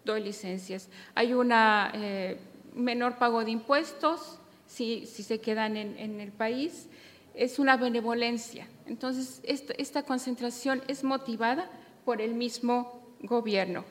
doy 0.04 0.22
licencias. 0.22 0.88
Hay 1.14 1.32
un 1.32 1.50
eh, 1.52 2.38
menor 2.74 3.16
pago 3.16 3.42
de 3.42 3.50
impuestos 3.50 4.38
si, 4.66 5.06
se 5.06 5.40
quedan 5.40 5.78
en, 5.78 6.20
el 6.20 6.30
país. 6.30 6.86
Es 7.34 7.58
una 7.58 7.76
benevolencia. 7.76 8.66
Entonces, 8.86 9.40
esta, 9.44 10.02
concentración 10.02 10.82
es 10.88 11.04
motivada 11.04 11.68
por 12.04 12.20
el 12.20 12.34
mismo 12.34 13.00
gobierno. 13.20 13.84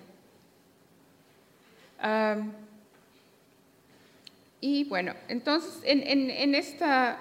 Y 4.59 4.85
bueno, 4.85 5.13
entonces 5.27 5.79
en, 5.83 6.55
esta, 6.55 7.19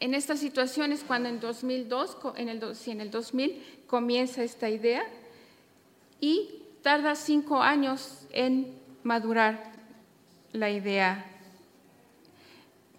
en 0.00 0.14
estas 0.14 0.40
situaciones, 0.40 1.04
cuando 1.06 1.28
en 1.28 1.40
2002, 1.40 2.16
en 2.36 2.48
el, 2.48 2.62
en 2.86 3.00
el 3.00 3.10
2000 3.10 3.84
comienza 3.86 4.42
esta 4.42 4.68
idea 4.68 5.04
y 6.20 6.62
tarda 6.82 7.14
cinco 7.14 7.62
años 7.62 8.26
en 8.30 8.74
madurar 9.02 9.72
la 10.52 10.70
idea. 10.70 11.24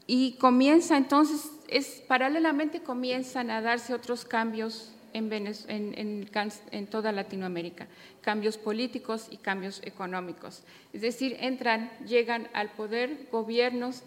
Y 0.07 0.33
comienza 0.33 0.95
entonces, 0.95 1.51
es, 1.69 2.03
paralelamente 2.07 2.81
comienzan 2.81 3.49
a 3.49 3.61
darse 3.61 3.93
otros 3.93 4.25
cambios 4.25 4.91
en, 5.13 6.87
toda 6.89 7.11
Latinoamérica, 7.11 7.87
cambios 8.21 8.57
políticos 8.57 9.27
y 9.31 9.37
cambios 9.37 9.81
económicos. 9.83 10.63
Es 10.93 11.01
decir, 11.01 11.37
entran, 11.39 11.89
llegan 12.05 12.49
al 12.53 12.71
poder 12.71 13.27
gobiernos 13.31 14.03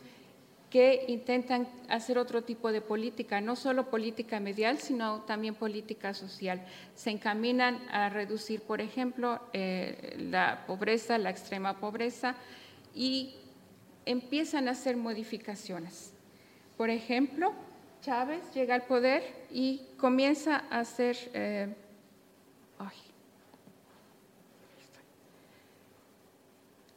que 0.71 1.07
intentan 1.09 1.66
hacer 1.88 2.18
otro 2.18 2.42
tipo 2.42 2.73
de 2.73 2.83
política, 2.83 3.40
no 3.40 3.57
solo 3.57 3.88
política 3.88 4.38
medial, 4.38 4.79
sino 4.79 5.23
también 5.23 5.55
política 5.55 6.12
social. 6.12 6.61
Se 6.94 7.11
encaminan 7.11 7.81
a 7.90 8.11
reducir, 8.11 8.61
por 8.61 8.83
ejemplo, 8.83 9.40
eh, 9.55 10.14
la 10.18 10.66
pobreza, 10.66 11.16
la 11.16 11.31
extrema 11.31 11.79
pobreza, 11.81 12.35
y 12.94 13.35
empiezan 14.05 14.68
a 14.68 14.73
hacer 14.73 14.99
modificaciones. 14.99 16.12
Por 16.79 16.91
ejemplo, 16.91 17.53
Chávez 18.03 18.41
llega 18.55 18.77
al 18.77 18.85
poder 18.85 19.25
y 19.51 19.83
comienza 19.99 20.64
a 20.71 20.79
hacer... 20.79 21.17
Eh, 21.35 21.75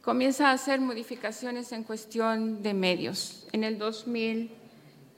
comienza 0.02 0.48
a 0.48 0.52
hacer 0.52 0.80
modificaciones 0.80 1.72
en 1.72 1.82
cuestión 1.82 2.62
de 2.62 2.74
medios. 2.74 3.48
En 3.52 3.64
el 3.64 3.76
2000, 3.78 4.50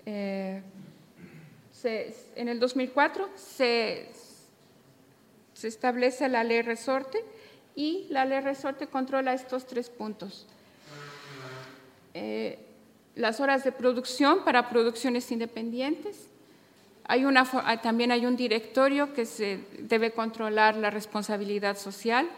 eh, 0.07 0.62
en 1.85 2.48
el 2.48 2.59
2004 2.59 3.29
se, 3.37 4.11
se, 5.53 5.68
establece 5.68 6.29
la 6.31 6.42
ley 6.42 6.62
resorte 6.62 7.18
y 7.74 8.07
la 8.09 8.24
ley 8.24 8.40
resorte 8.40 8.87
controla 8.87 9.35
estos 9.35 9.66
tres 9.66 9.90
puntos. 9.90 10.46
Eh, 12.14 12.59
las 13.14 13.40
horas 13.40 13.64
de 13.64 13.72
producción 13.72 14.44
para 14.44 14.68
producciones 14.68 15.31
independientes. 15.31 16.29
Ah, 17.07 17.81
también 17.83 18.12
hay 18.12 18.27
un 18.27 18.37
directorio 18.37 19.12
que 19.12 19.27
se 19.27 19.61
debe 19.79 20.12
controlar 20.12 20.77
la 20.77 20.90
responsabilidad 20.90 21.77
social 21.77 22.29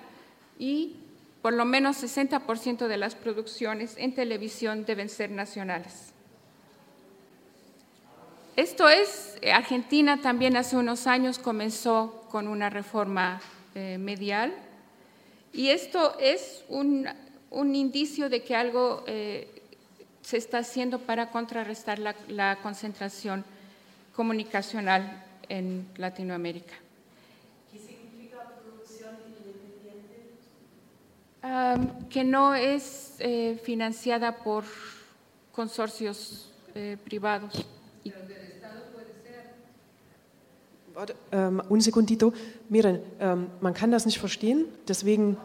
y 0.58 0.96
por 1.40 1.52
lo 1.52 1.64
menos 1.64 2.02
60% 2.02 2.88
de 2.88 2.96
las 2.96 3.14
producciones 3.14 3.94
en 3.96 4.14
televisión 4.14 4.84
deben 4.84 5.08
ser 5.08 5.30
nacionales. 5.30 6.12
Esto 8.56 8.88
es, 8.88 9.38
eh, 9.42 9.52
Argentina 9.52 10.20
también 10.20 10.56
hace 10.56 10.76
unos 10.76 11.06
años 11.06 11.38
comenzó 11.38 12.24
con 12.30 12.48
una 12.48 12.70
reforma 12.70 13.40
eh, 13.74 13.98
medial 13.98 14.52
y 15.52 15.68
esto 15.68 16.18
es 16.18 16.64
un 16.68 17.06
un 17.50 17.74
indicio 17.74 18.28
de 18.28 18.42
que 18.42 18.54
algo 18.54 19.04
eh, 19.06 19.55
se 20.26 20.36
está 20.38 20.58
haciendo 20.58 20.98
para 20.98 21.30
contrarrestar 21.30 22.00
la, 22.00 22.16
la 22.26 22.56
concentración 22.60 23.44
comunicacional 24.12 25.22
en 25.48 25.86
Latinoamérica. 25.96 26.74
¿Qué 27.70 27.78
significa 27.78 28.38
producción 28.60 29.14
independiente? 29.24 30.16
Am, 31.42 32.08
que 32.08 32.24
no 32.24 32.56
es 32.56 33.14
eh, 33.20 33.56
financiada 33.62 34.38
por 34.38 34.64
consorcios 35.52 36.50
eh, 36.74 36.96
privados. 37.04 37.64
Ähm, 41.30 41.62
un 41.68 41.80
segundito. 41.82 42.32
Miren, 42.68 43.00
ähm, 43.20 43.48
man 43.60 43.74
kann 43.74 43.92
das 43.92 44.06
nicht 44.06 44.18
verstehen, 44.18 44.64
deswegen 44.88 45.36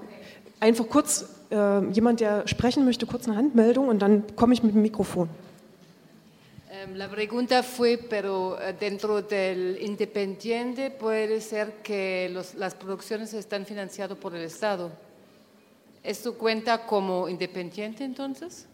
einfach 0.60 0.88
kurz, 0.88 1.26
ähm, 1.52 1.92
jemand, 1.92 2.20
der 2.20 2.48
sprechen 2.48 2.86
möchte, 2.86 3.06
kurz 3.06 3.28
eine 3.28 3.36
Handmeldung 3.38 3.88
und 3.90 4.00
dann 4.00 4.24
komme 4.36 4.54
ich 4.54 4.64
mit 4.64 4.74
dem 4.74 4.82
Mikrofon. 4.82 5.30
Em, 6.72 6.96
La 6.96 7.08
pregunta 7.10 7.62
fue, 7.64 7.98
pero 7.98 8.58
eh, 8.60 8.74
dentro 8.74 9.22
del 9.22 9.78
independiente 9.82 10.90
puede 10.90 11.42
ser 11.42 11.82
que 11.84 12.30
los- 12.34 12.56
las 12.56 12.74
producciones 12.76 13.34
están 13.34 13.66
financiadas 13.66 14.18
por 14.18 14.34
el 14.36 14.42
Estado. 14.44 14.90
¿Esto 16.04 16.34
cuenta 16.38 16.86
como 16.88 17.28
independiente 17.30 18.04
entonces? 18.04 18.66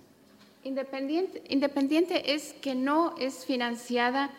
Independiente, 0.63 1.41
independiente 1.49 2.33
es 2.33 2.53
que 2.61 2.75
no 2.75 3.15
es 3.19 3.45
financiada 3.45 4.29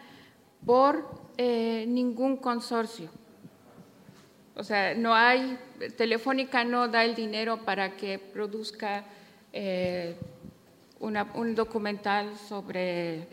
por 0.64 1.04
eh, 1.36 1.84
ningún 1.88 2.36
consorcio. 2.36 3.08
O 4.58 4.64
sea, 4.64 4.92
no 4.94 5.14
hay, 5.14 5.56
Telefónica 5.96 6.64
no 6.64 6.88
da 6.88 7.04
el 7.04 7.14
dinero 7.14 7.58
para 7.64 7.96
que 7.96 8.18
produzca 8.18 9.04
eh, 9.52 10.16
una- 10.98 11.30
un 11.34 11.54
documental 11.54 12.36
sobre... 12.36 13.26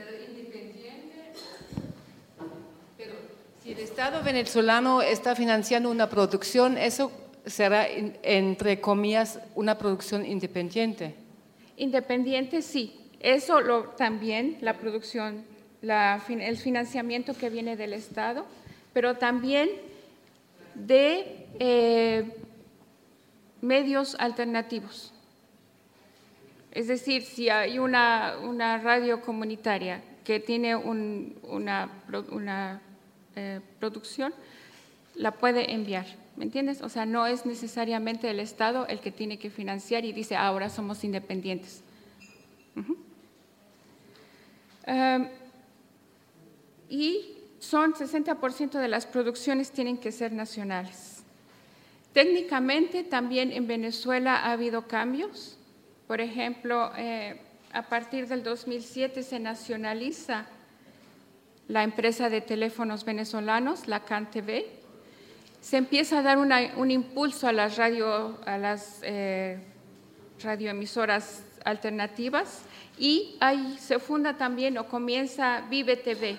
Si 3.63 3.71
el 3.71 3.79
Estado 3.79 4.21
venezolano 4.23 5.01
está 5.01 5.35
financiando 5.35 5.89
una 5.89 6.07
producción, 6.07 6.77
eso 6.77 7.11
será, 7.47 7.87
entre 7.87 8.79
comillas, 8.79 9.39
una 9.55 9.79
producción 9.79 10.23
independiente. 10.23 11.15
Independiente, 11.77 12.61
sí. 12.61 12.95
Eso 13.19 13.61
lo, 13.61 13.85
también, 13.97 14.59
la 14.61 14.77
producción, 14.77 15.43
la 15.81 16.21
el 16.29 16.57
financiamiento 16.57 17.33
que 17.33 17.49
viene 17.49 17.75
del 17.75 17.93
Estado, 17.93 18.45
pero 18.93 19.15
también 19.17 19.69
de 20.75 21.47
eh, 21.59 22.35
medios 23.61 24.15
alternativos. 24.19 25.11
Es 26.71 26.87
decir, 26.87 27.23
si 27.23 27.49
hay 27.49 27.79
una, 27.79 28.35
una 28.43 28.77
radio 28.79 29.21
comunitaria 29.21 30.03
que 30.23 30.39
tiene 30.39 30.75
un- 30.75 31.37
una, 31.43 31.89
una, 32.31 32.81
eh, 33.35 33.61
producción, 33.79 34.33
la 35.15 35.31
puede 35.31 35.71
enviar. 35.73 36.05
¿Me 36.35 36.43
entiendes? 36.43 36.81
O 36.81 36.89
sea, 36.89 37.05
no 37.05 37.25
es 37.27 37.45
necesariamente 37.45 38.29
el 38.29 38.41
Estado 38.41 38.87
el 38.87 38.99
que 38.99 39.11
tiene 39.11 39.39
que 39.39 39.49
financiar 39.49 40.03
y 40.03 40.11
dice, 40.11 40.35
ahora 40.35 40.69
somos 40.69 41.03
independientes. 41.05 41.81
Em, 44.85 45.29
y 46.89 47.37
son 47.65 47.93
60% 47.93 48.79
de 48.79 48.87
las 48.87 49.05
producciones 49.05 49.71
tienen 49.71 49.97
que 49.97 50.11
ser 50.11 50.31
nacionales. 50.31 51.23
Técnicamente 52.13 53.03
también 53.03 53.51
en 53.51 53.67
Venezuela 53.67 54.35
ha 54.35 54.51
habido 54.51 54.87
cambios. 54.87 55.57
Por 56.07 56.21
ejemplo, 56.21 56.91
eh, 56.95 57.41
a 57.73 57.81
partir 57.81 58.27
del 58.27 58.43
2007 58.43 59.23
se 59.23 59.39
nacionaliza 59.39 60.45
la 61.67 61.83
empresa 61.83 62.29
de 62.29 62.41
teléfonos 62.41 63.03
venezolanos, 63.03 63.87
la 63.87 64.01
CanTV. 64.01 64.65
Se 65.59 65.77
empieza 65.77 66.19
a 66.19 66.21
dar 66.21 66.37
un 66.37 66.91
impulso 66.91 67.47
a 67.47 67.51
las, 67.51 68.99
eh, 69.01 69.59
radioemisoras 70.43 71.43
alternativas 71.63 72.61
y 72.99 73.35
ahí 73.39 73.77
se 73.79 73.97
funda 73.97 74.37
también 74.37 74.77
o 74.77 74.87
comienza 74.87 75.61
Vive 75.69 75.95
TV 75.95 76.37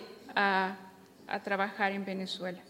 a 1.29 1.43
trabajar 1.43 1.93
en 1.93 2.05
Venezuela. 2.05 2.61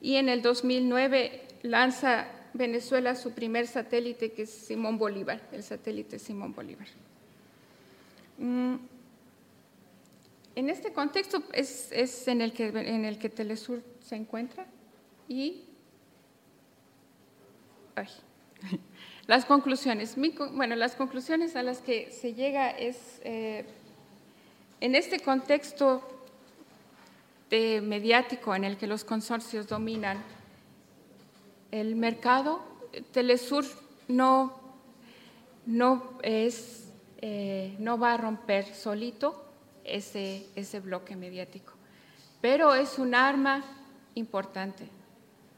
Y 0.00 0.16
en 0.16 0.28
el 0.28 0.42
2009 0.42 1.42
lanza 1.62 2.28
Venezuela 2.54 3.14
su 3.14 3.32
primer 3.32 3.66
satélite 3.66 4.32
que 4.32 4.42
es 4.42 4.50
Simón 4.50 4.98
Bolívar, 4.98 5.40
el 5.52 5.62
satélite 5.62 6.18
Simón 6.18 6.54
Bolívar. 6.54 6.86
Mm, 8.38 8.76
En 10.54 10.70
este 10.70 10.92
contexto 10.92 11.42
es, 11.52 11.92
es 11.92 12.26
en, 12.26 12.40
el 12.40 12.52
que, 12.52 12.66
en 12.66 13.04
el 13.04 13.18
que 13.18 13.28
Telesur 13.28 13.80
se 14.00 14.16
encuentra 14.16 14.66
y 15.28 15.62
ay, 17.94 18.08
las 19.28 19.44
conclusiones. 19.44 20.16
Bueno, 20.52 20.74
las 20.74 20.96
conclusiones 20.96 21.54
a 21.54 21.62
las 21.62 21.78
que 21.78 22.10
se 22.10 22.34
llega 22.34 22.70
es 22.70 23.20
eh, 23.22 23.66
en 24.80 24.96
este 24.96 25.20
contexto 25.20 26.02
de 27.50 27.80
mediático 27.80 28.54
en 28.54 28.64
el 28.64 28.76
que 28.76 28.86
los 28.86 29.04
consorcios 29.04 29.66
dominan 29.66 30.22
el 31.70 31.96
mercado, 31.96 32.62
Telesur 33.12 33.64
no, 34.08 34.58
no, 35.66 36.18
es, 36.22 36.88
eh, 37.20 37.76
no 37.78 37.98
va 37.98 38.14
a 38.14 38.16
romper 38.16 38.74
solito 38.74 39.44
ese, 39.84 40.46
ese 40.54 40.80
bloque 40.80 41.16
mediático, 41.16 41.72
pero 42.40 42.74
es 42.74 42.98
un 42.98 43.14
arma 43.14 43.64
importante 44.14 44.88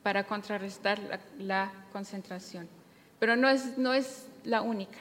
para 0.03 0.25
contrarrestar 0.25 0.99
la, 0.99 1.21
la 1.39 1.73
concentración, 1.93 2.69
pero 3.19 3.37
no 3.37 3.49
es, 3.49 3.79
no 3.79 3.93
es 3.93 4.27
la 4.45 4.63
única. 4.63 4.99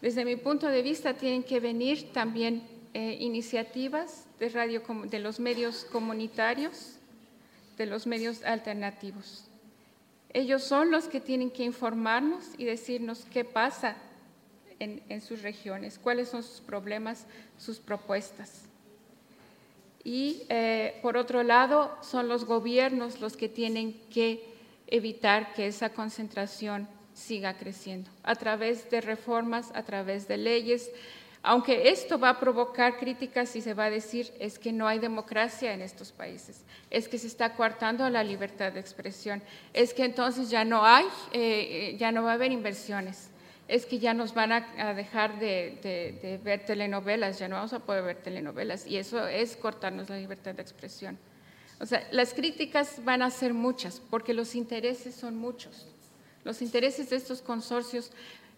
Desde 0.00 0.24
mi 0.24 0.36
punto 0.36 0.66
de 0.66 0.82
vista, 0.82 1.14
tienen 1.14 1.42
que 1.42 1.60
venir 1.60 2.12
también 2.12 2.62
eh, 2.94 3.16
iniciativas 3.20 4.26
de, 4.38 4.48
radio, 4.48 4.82
de 5.04 5.18
los 5.18 5.40
medios 5.40 5.84
comunitarios, 5.84 6.96
de 7.76 7.86
los 7.86 8.06
medios 8.06 8.42
alternativos. 8.42 9.44
Ellos 10.32 10.62
son 10.62 10.90
los 10.90 11.08
que 11.08 11.20
tienen 11.20 11.50
que 11.50 11.64
informarnos 11.64 12.44
y 12.58 12.64
decirnos 12.64 13.26
qué 13.32 13.44
pasa 13.44 13.96
en, 14.78 15.02
en 15.08 15.20
sus 15.20 15.42
regiones, 15.42 15.98
cuáles 15.98 16.28
son 16.28 16.42
sus 16.42 16.60
problemas, 16.60 17.26
sus 17.58 17.78
propuestas. 17.78 18.64
Y 20.02 20.42
eh, 20.48 20.98
por 21.02 21.16
otro 21.16 21.42
lado, 21.42 21.96
son 22.02 22.28
los 22.28 22.44
gobiernos 22.44 23.20
los 23.20 23.36
que 23.36 23.48
tienen 23.48 23.94
que 24.10 24.42
evitar 24.86 25.52
que 25.52 25.66
esa 25.66 25.90
concentración 25.90 26.88
siga 27.14 27.54
creciendo 27.58 28.10
a 28.22 28.34
través 28.34 28.90
de 28.90 29.00
reformas, 29.00 29.70
a 29.74 29.82
través 29.82 30.26
de 30.26 30.38
leyes, 30.38 30.90
aunque 31.42 31.88
esto 31.90 32.18
va 32.18 32.30
a 32.30 32.40
provocar 32.40 32.98
críticas 32.98 33.56
y 33.56 33.60
se 33.62 33.72
va 33.74 33.84
a 33.86 33.90
decir 33.90 34.32
es 34.38 34.58
que 34.58 34.72
no 34.72 34.86
hay 34.86 34.98
democracia 34.98 35.72
en 35.72 35.80
estos 35.82 36.12
países, 36.12 36.62
es 36.90 37.08
que 37.08 37.18
se 37.18 37.26
está 37.26 37.54
coartando 37.54 38.08
la 38.10 38.22
libertad 38.22 38.72
de 38.72 38.80
expresión, 38.80 39.42
es 39.72 39.94
que 39.94 40.04
entonces 40.04 40.50
ya 40.50 40.64
no 40.64 40.84
hay, 40.84 41.04
eh, 41.32 41.92
eh, 41.92 41.96
ya 41.98 42.12
no 42.12 42.22
va 42.24 42.32
a 42.32 42.34
haber 42.34 42.52
inversiones, 42.52 43.30
es 43.68 43.86
que 43.86 43.98
ya 43.98 44.12
nos 44.14 44.34
van 44.34 44.52
a, 44.52 44.94
dejar 44.94 45.38
de, 45.38 45.78
de- 45.82 46.18
de 46.20 46.38
ver 46.38 46.64
telenovelas, 46.66 47.38
ya 47.38 47.48
no 47.48 47.56
vamos 47.56 47.72
a 47.72 47.78
poder 47.78 48.02
ver 48.04 48.16
telenovelas 48.16 48.86
y 48.86 48.96
eso 48.96 49.26
es 49.26 49.56
cortarnos 49.56 50.08
la 50.10 50.16
libertad 50.18 50.54
de 50.54 50.62
expresión. 50.62 51.16
O 51.78 51.86
sea, 51.86 52.06
las 52.10 52.34
críticas 52.34 53.02
van 53.04 53.22
a 53.22 53.30
ser 53.30 53.54
muchas 53.54 54.02
porque 54.10 54.34
los 54.34 54.54
intereses 54.54 55.14
son 55.14 55.36
muchos. 55.38 55.86
Los 56.44 56.60
intereses 56.62 57.08
de 57.10 57.16
estos 57.16 57.40
consorcios, 57.42 58.10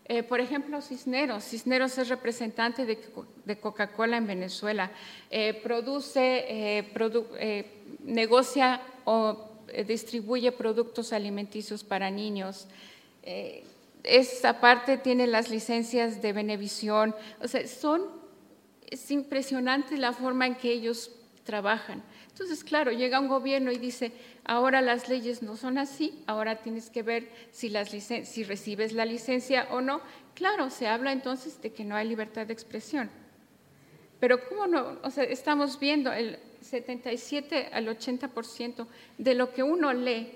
eh, 0.07 0.23
por 0.23 0.41
ejemplo, 0.41 0.81
Cisneros. 0.83 1.45
Cisneros 1.45 1.97
es 1.99 2.09
representante 2.09 2.85
de, 2.87 2.97
Co- 2.99 3.27
de 3.45 3.59
Coca-Cola 3.59 4.17
en 4.17 4.27
Venezuela. 4.27 4.91
Eh, 5.31 5.55
produce, 5.63 6.45
eh, 6.49 7.67
negocia 8.05 8.81
o 9.05 9.49
distribuye 9.87 10.53
productos 10.53 11.13
alimenticios 11.13 11.83
para 11.85 12.11
niños. 12.11 12.67
Eh, 13.23 13.65
esa 14.03 14.61
parte 14.61 14.99
tiene 14.99 15.27
las 15.27 15.49
licencias 15.49 16.21
de 16.21 16.33
Benevisión. 16.33 17.15
O 17.41 17.49
sea, 17.49 17.67
son, 17.69 18.03
es 18.91 19.11
impresionante 19.11 19.97
la 19.97 20.13
forma 20.13 20.47
en 20.47 20.57
que 20.57 20.73
ellos 20.73 21.11
trabajan. 21.45 22.03
Entonces, 22.33 22.65
claro, 22.65 22.93
llega 22.93 23.21
un 23.21 23.29
gobierno 23.29 23.71
y 23.73 23.77
dice, 23.77 24.11
ahora 24.45 24.81
las 24.81 25.07
leyes 25.11 25.43
no 25.43 25.55
son 25.55 25.77
así, 25.77 26.25
ahora 26.27 26.57
tienes 26.57 26.89
que 26.89 27.03
ver 27.03 27.29
si, 27.51 27.69
las 27.69 27.91
si 27.91 28.45
recibes 28.45 28.95
la 28.95 29.05
licencia 29.05 29.69
o 29.71 29.83
no. 29.83 30.01
Claro, 30.35 30.71
se 30.71 30.89
habla 30.89 31.13
entonces 31.13 31.61
de 31.61 31.73
que 31.73 31.85
no 31.85 31.95
hay 31.95 32.09
libertad 32.09 32.47
de 32.47 32.55
expresión. 32.55 33.11
Pero 34.19 34.49
¿cómo 34.49 34.67
no? 34.67 34.99
O 35.03 35.11
sea, 35.11 35.25
estamos 35.25 35.79
viendo 35.79 36.11
el 36.11 36.39
77 36.63 37.69
al 37.71 37.89
80% 37.89 38.87
de 39.19 39.35
lo 39.35 39.53
que 39.53 39.63
uno 39.63 39.93
lee 39.93 40.33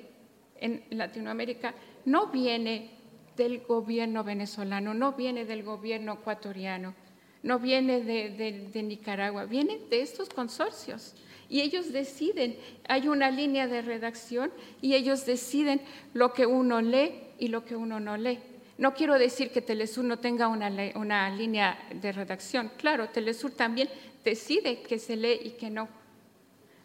en 0.60 0.84
Latinoamérica 0.90 1.74
no 2.04 2.26
viene 2.26 2.90
del 3.38 3.60
gobierno 3.60 4.22
venezolano, 4.22 4.92
no 4.92 5.12
viene 5.12 5.46
del 5.46 5.62
gobierno 5.62 6.14
ecuatoriano, 6.14 6.94
no 7.42 7.58
viene 7.58 8.02
de 8.02 8.82
Nicaragua, 8.82 9.46
viene 9.46 9.78
de 9.88 10.02
estos 10.02 10.28
consorcios. 10.28 11.14
Y 11.48 11.60
ellos 11.60 11.92
deciden, 11.92 12.56
hay 12.88 13.08
una 13.08 13.30
línea 13.30 13.66
de 13.66 13.82
redacción 13.82 14.50
y 14.82 14.94
ellos 14.94 15.26
deciden 15.26 15.80
lo 16.12 16.32
que 16.32 16.46
uno 16.46 16.80
lee 16.80 17.12
y 17.38 17.48
lo 17.48 17.64
que 17.64 17.76
uno 17.76 18.00
no 18.00 18.16
lee. 18.16 18.38
No 18.78 18.94
quiero 18.94 19.18
decir 19.18 19.50
que 19.50 19.62
Telesur 19.62 20.04
no 20.04 20.18
tenga 20.18 20.48
una, 20.48 20.70
una 20.96 21.30
línea 21.30 21.78
de 21.94 22.12
redacción. 22.12 22.70
Claro, 22.76 23.08
Telesur 23.08 23.52
también 23.52 23.88
decide 24.24 24.82
que 24.82 24.98
se 24.98 25.16
lee 25.16 25.40
y 25.44 25.50
que 25.50 25.70
no. 25.70 25.88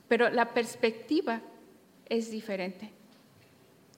Pero 0.08 0.30
la 0.30 0.54
perspectiva 0.54 1.42
es 2.08 2.32
diferente. 2.32 2.90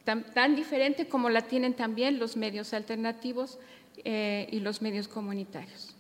Tan, 0.04 0.24
tan 0.34 0.56
diferente 0.56 1.08
como 1.08 1.30
la 1.30 1.42
tienen 1.42 1.74
también 1.74 2.20
los 2.20 2.36
medios 2.36 2.74
alternativos 2.74 3.60
eh, 4.04 4.48
y 4.52 4.60
los 4.60 4.82
medios 4.82 5.08
comunitarios. 5.08 5.93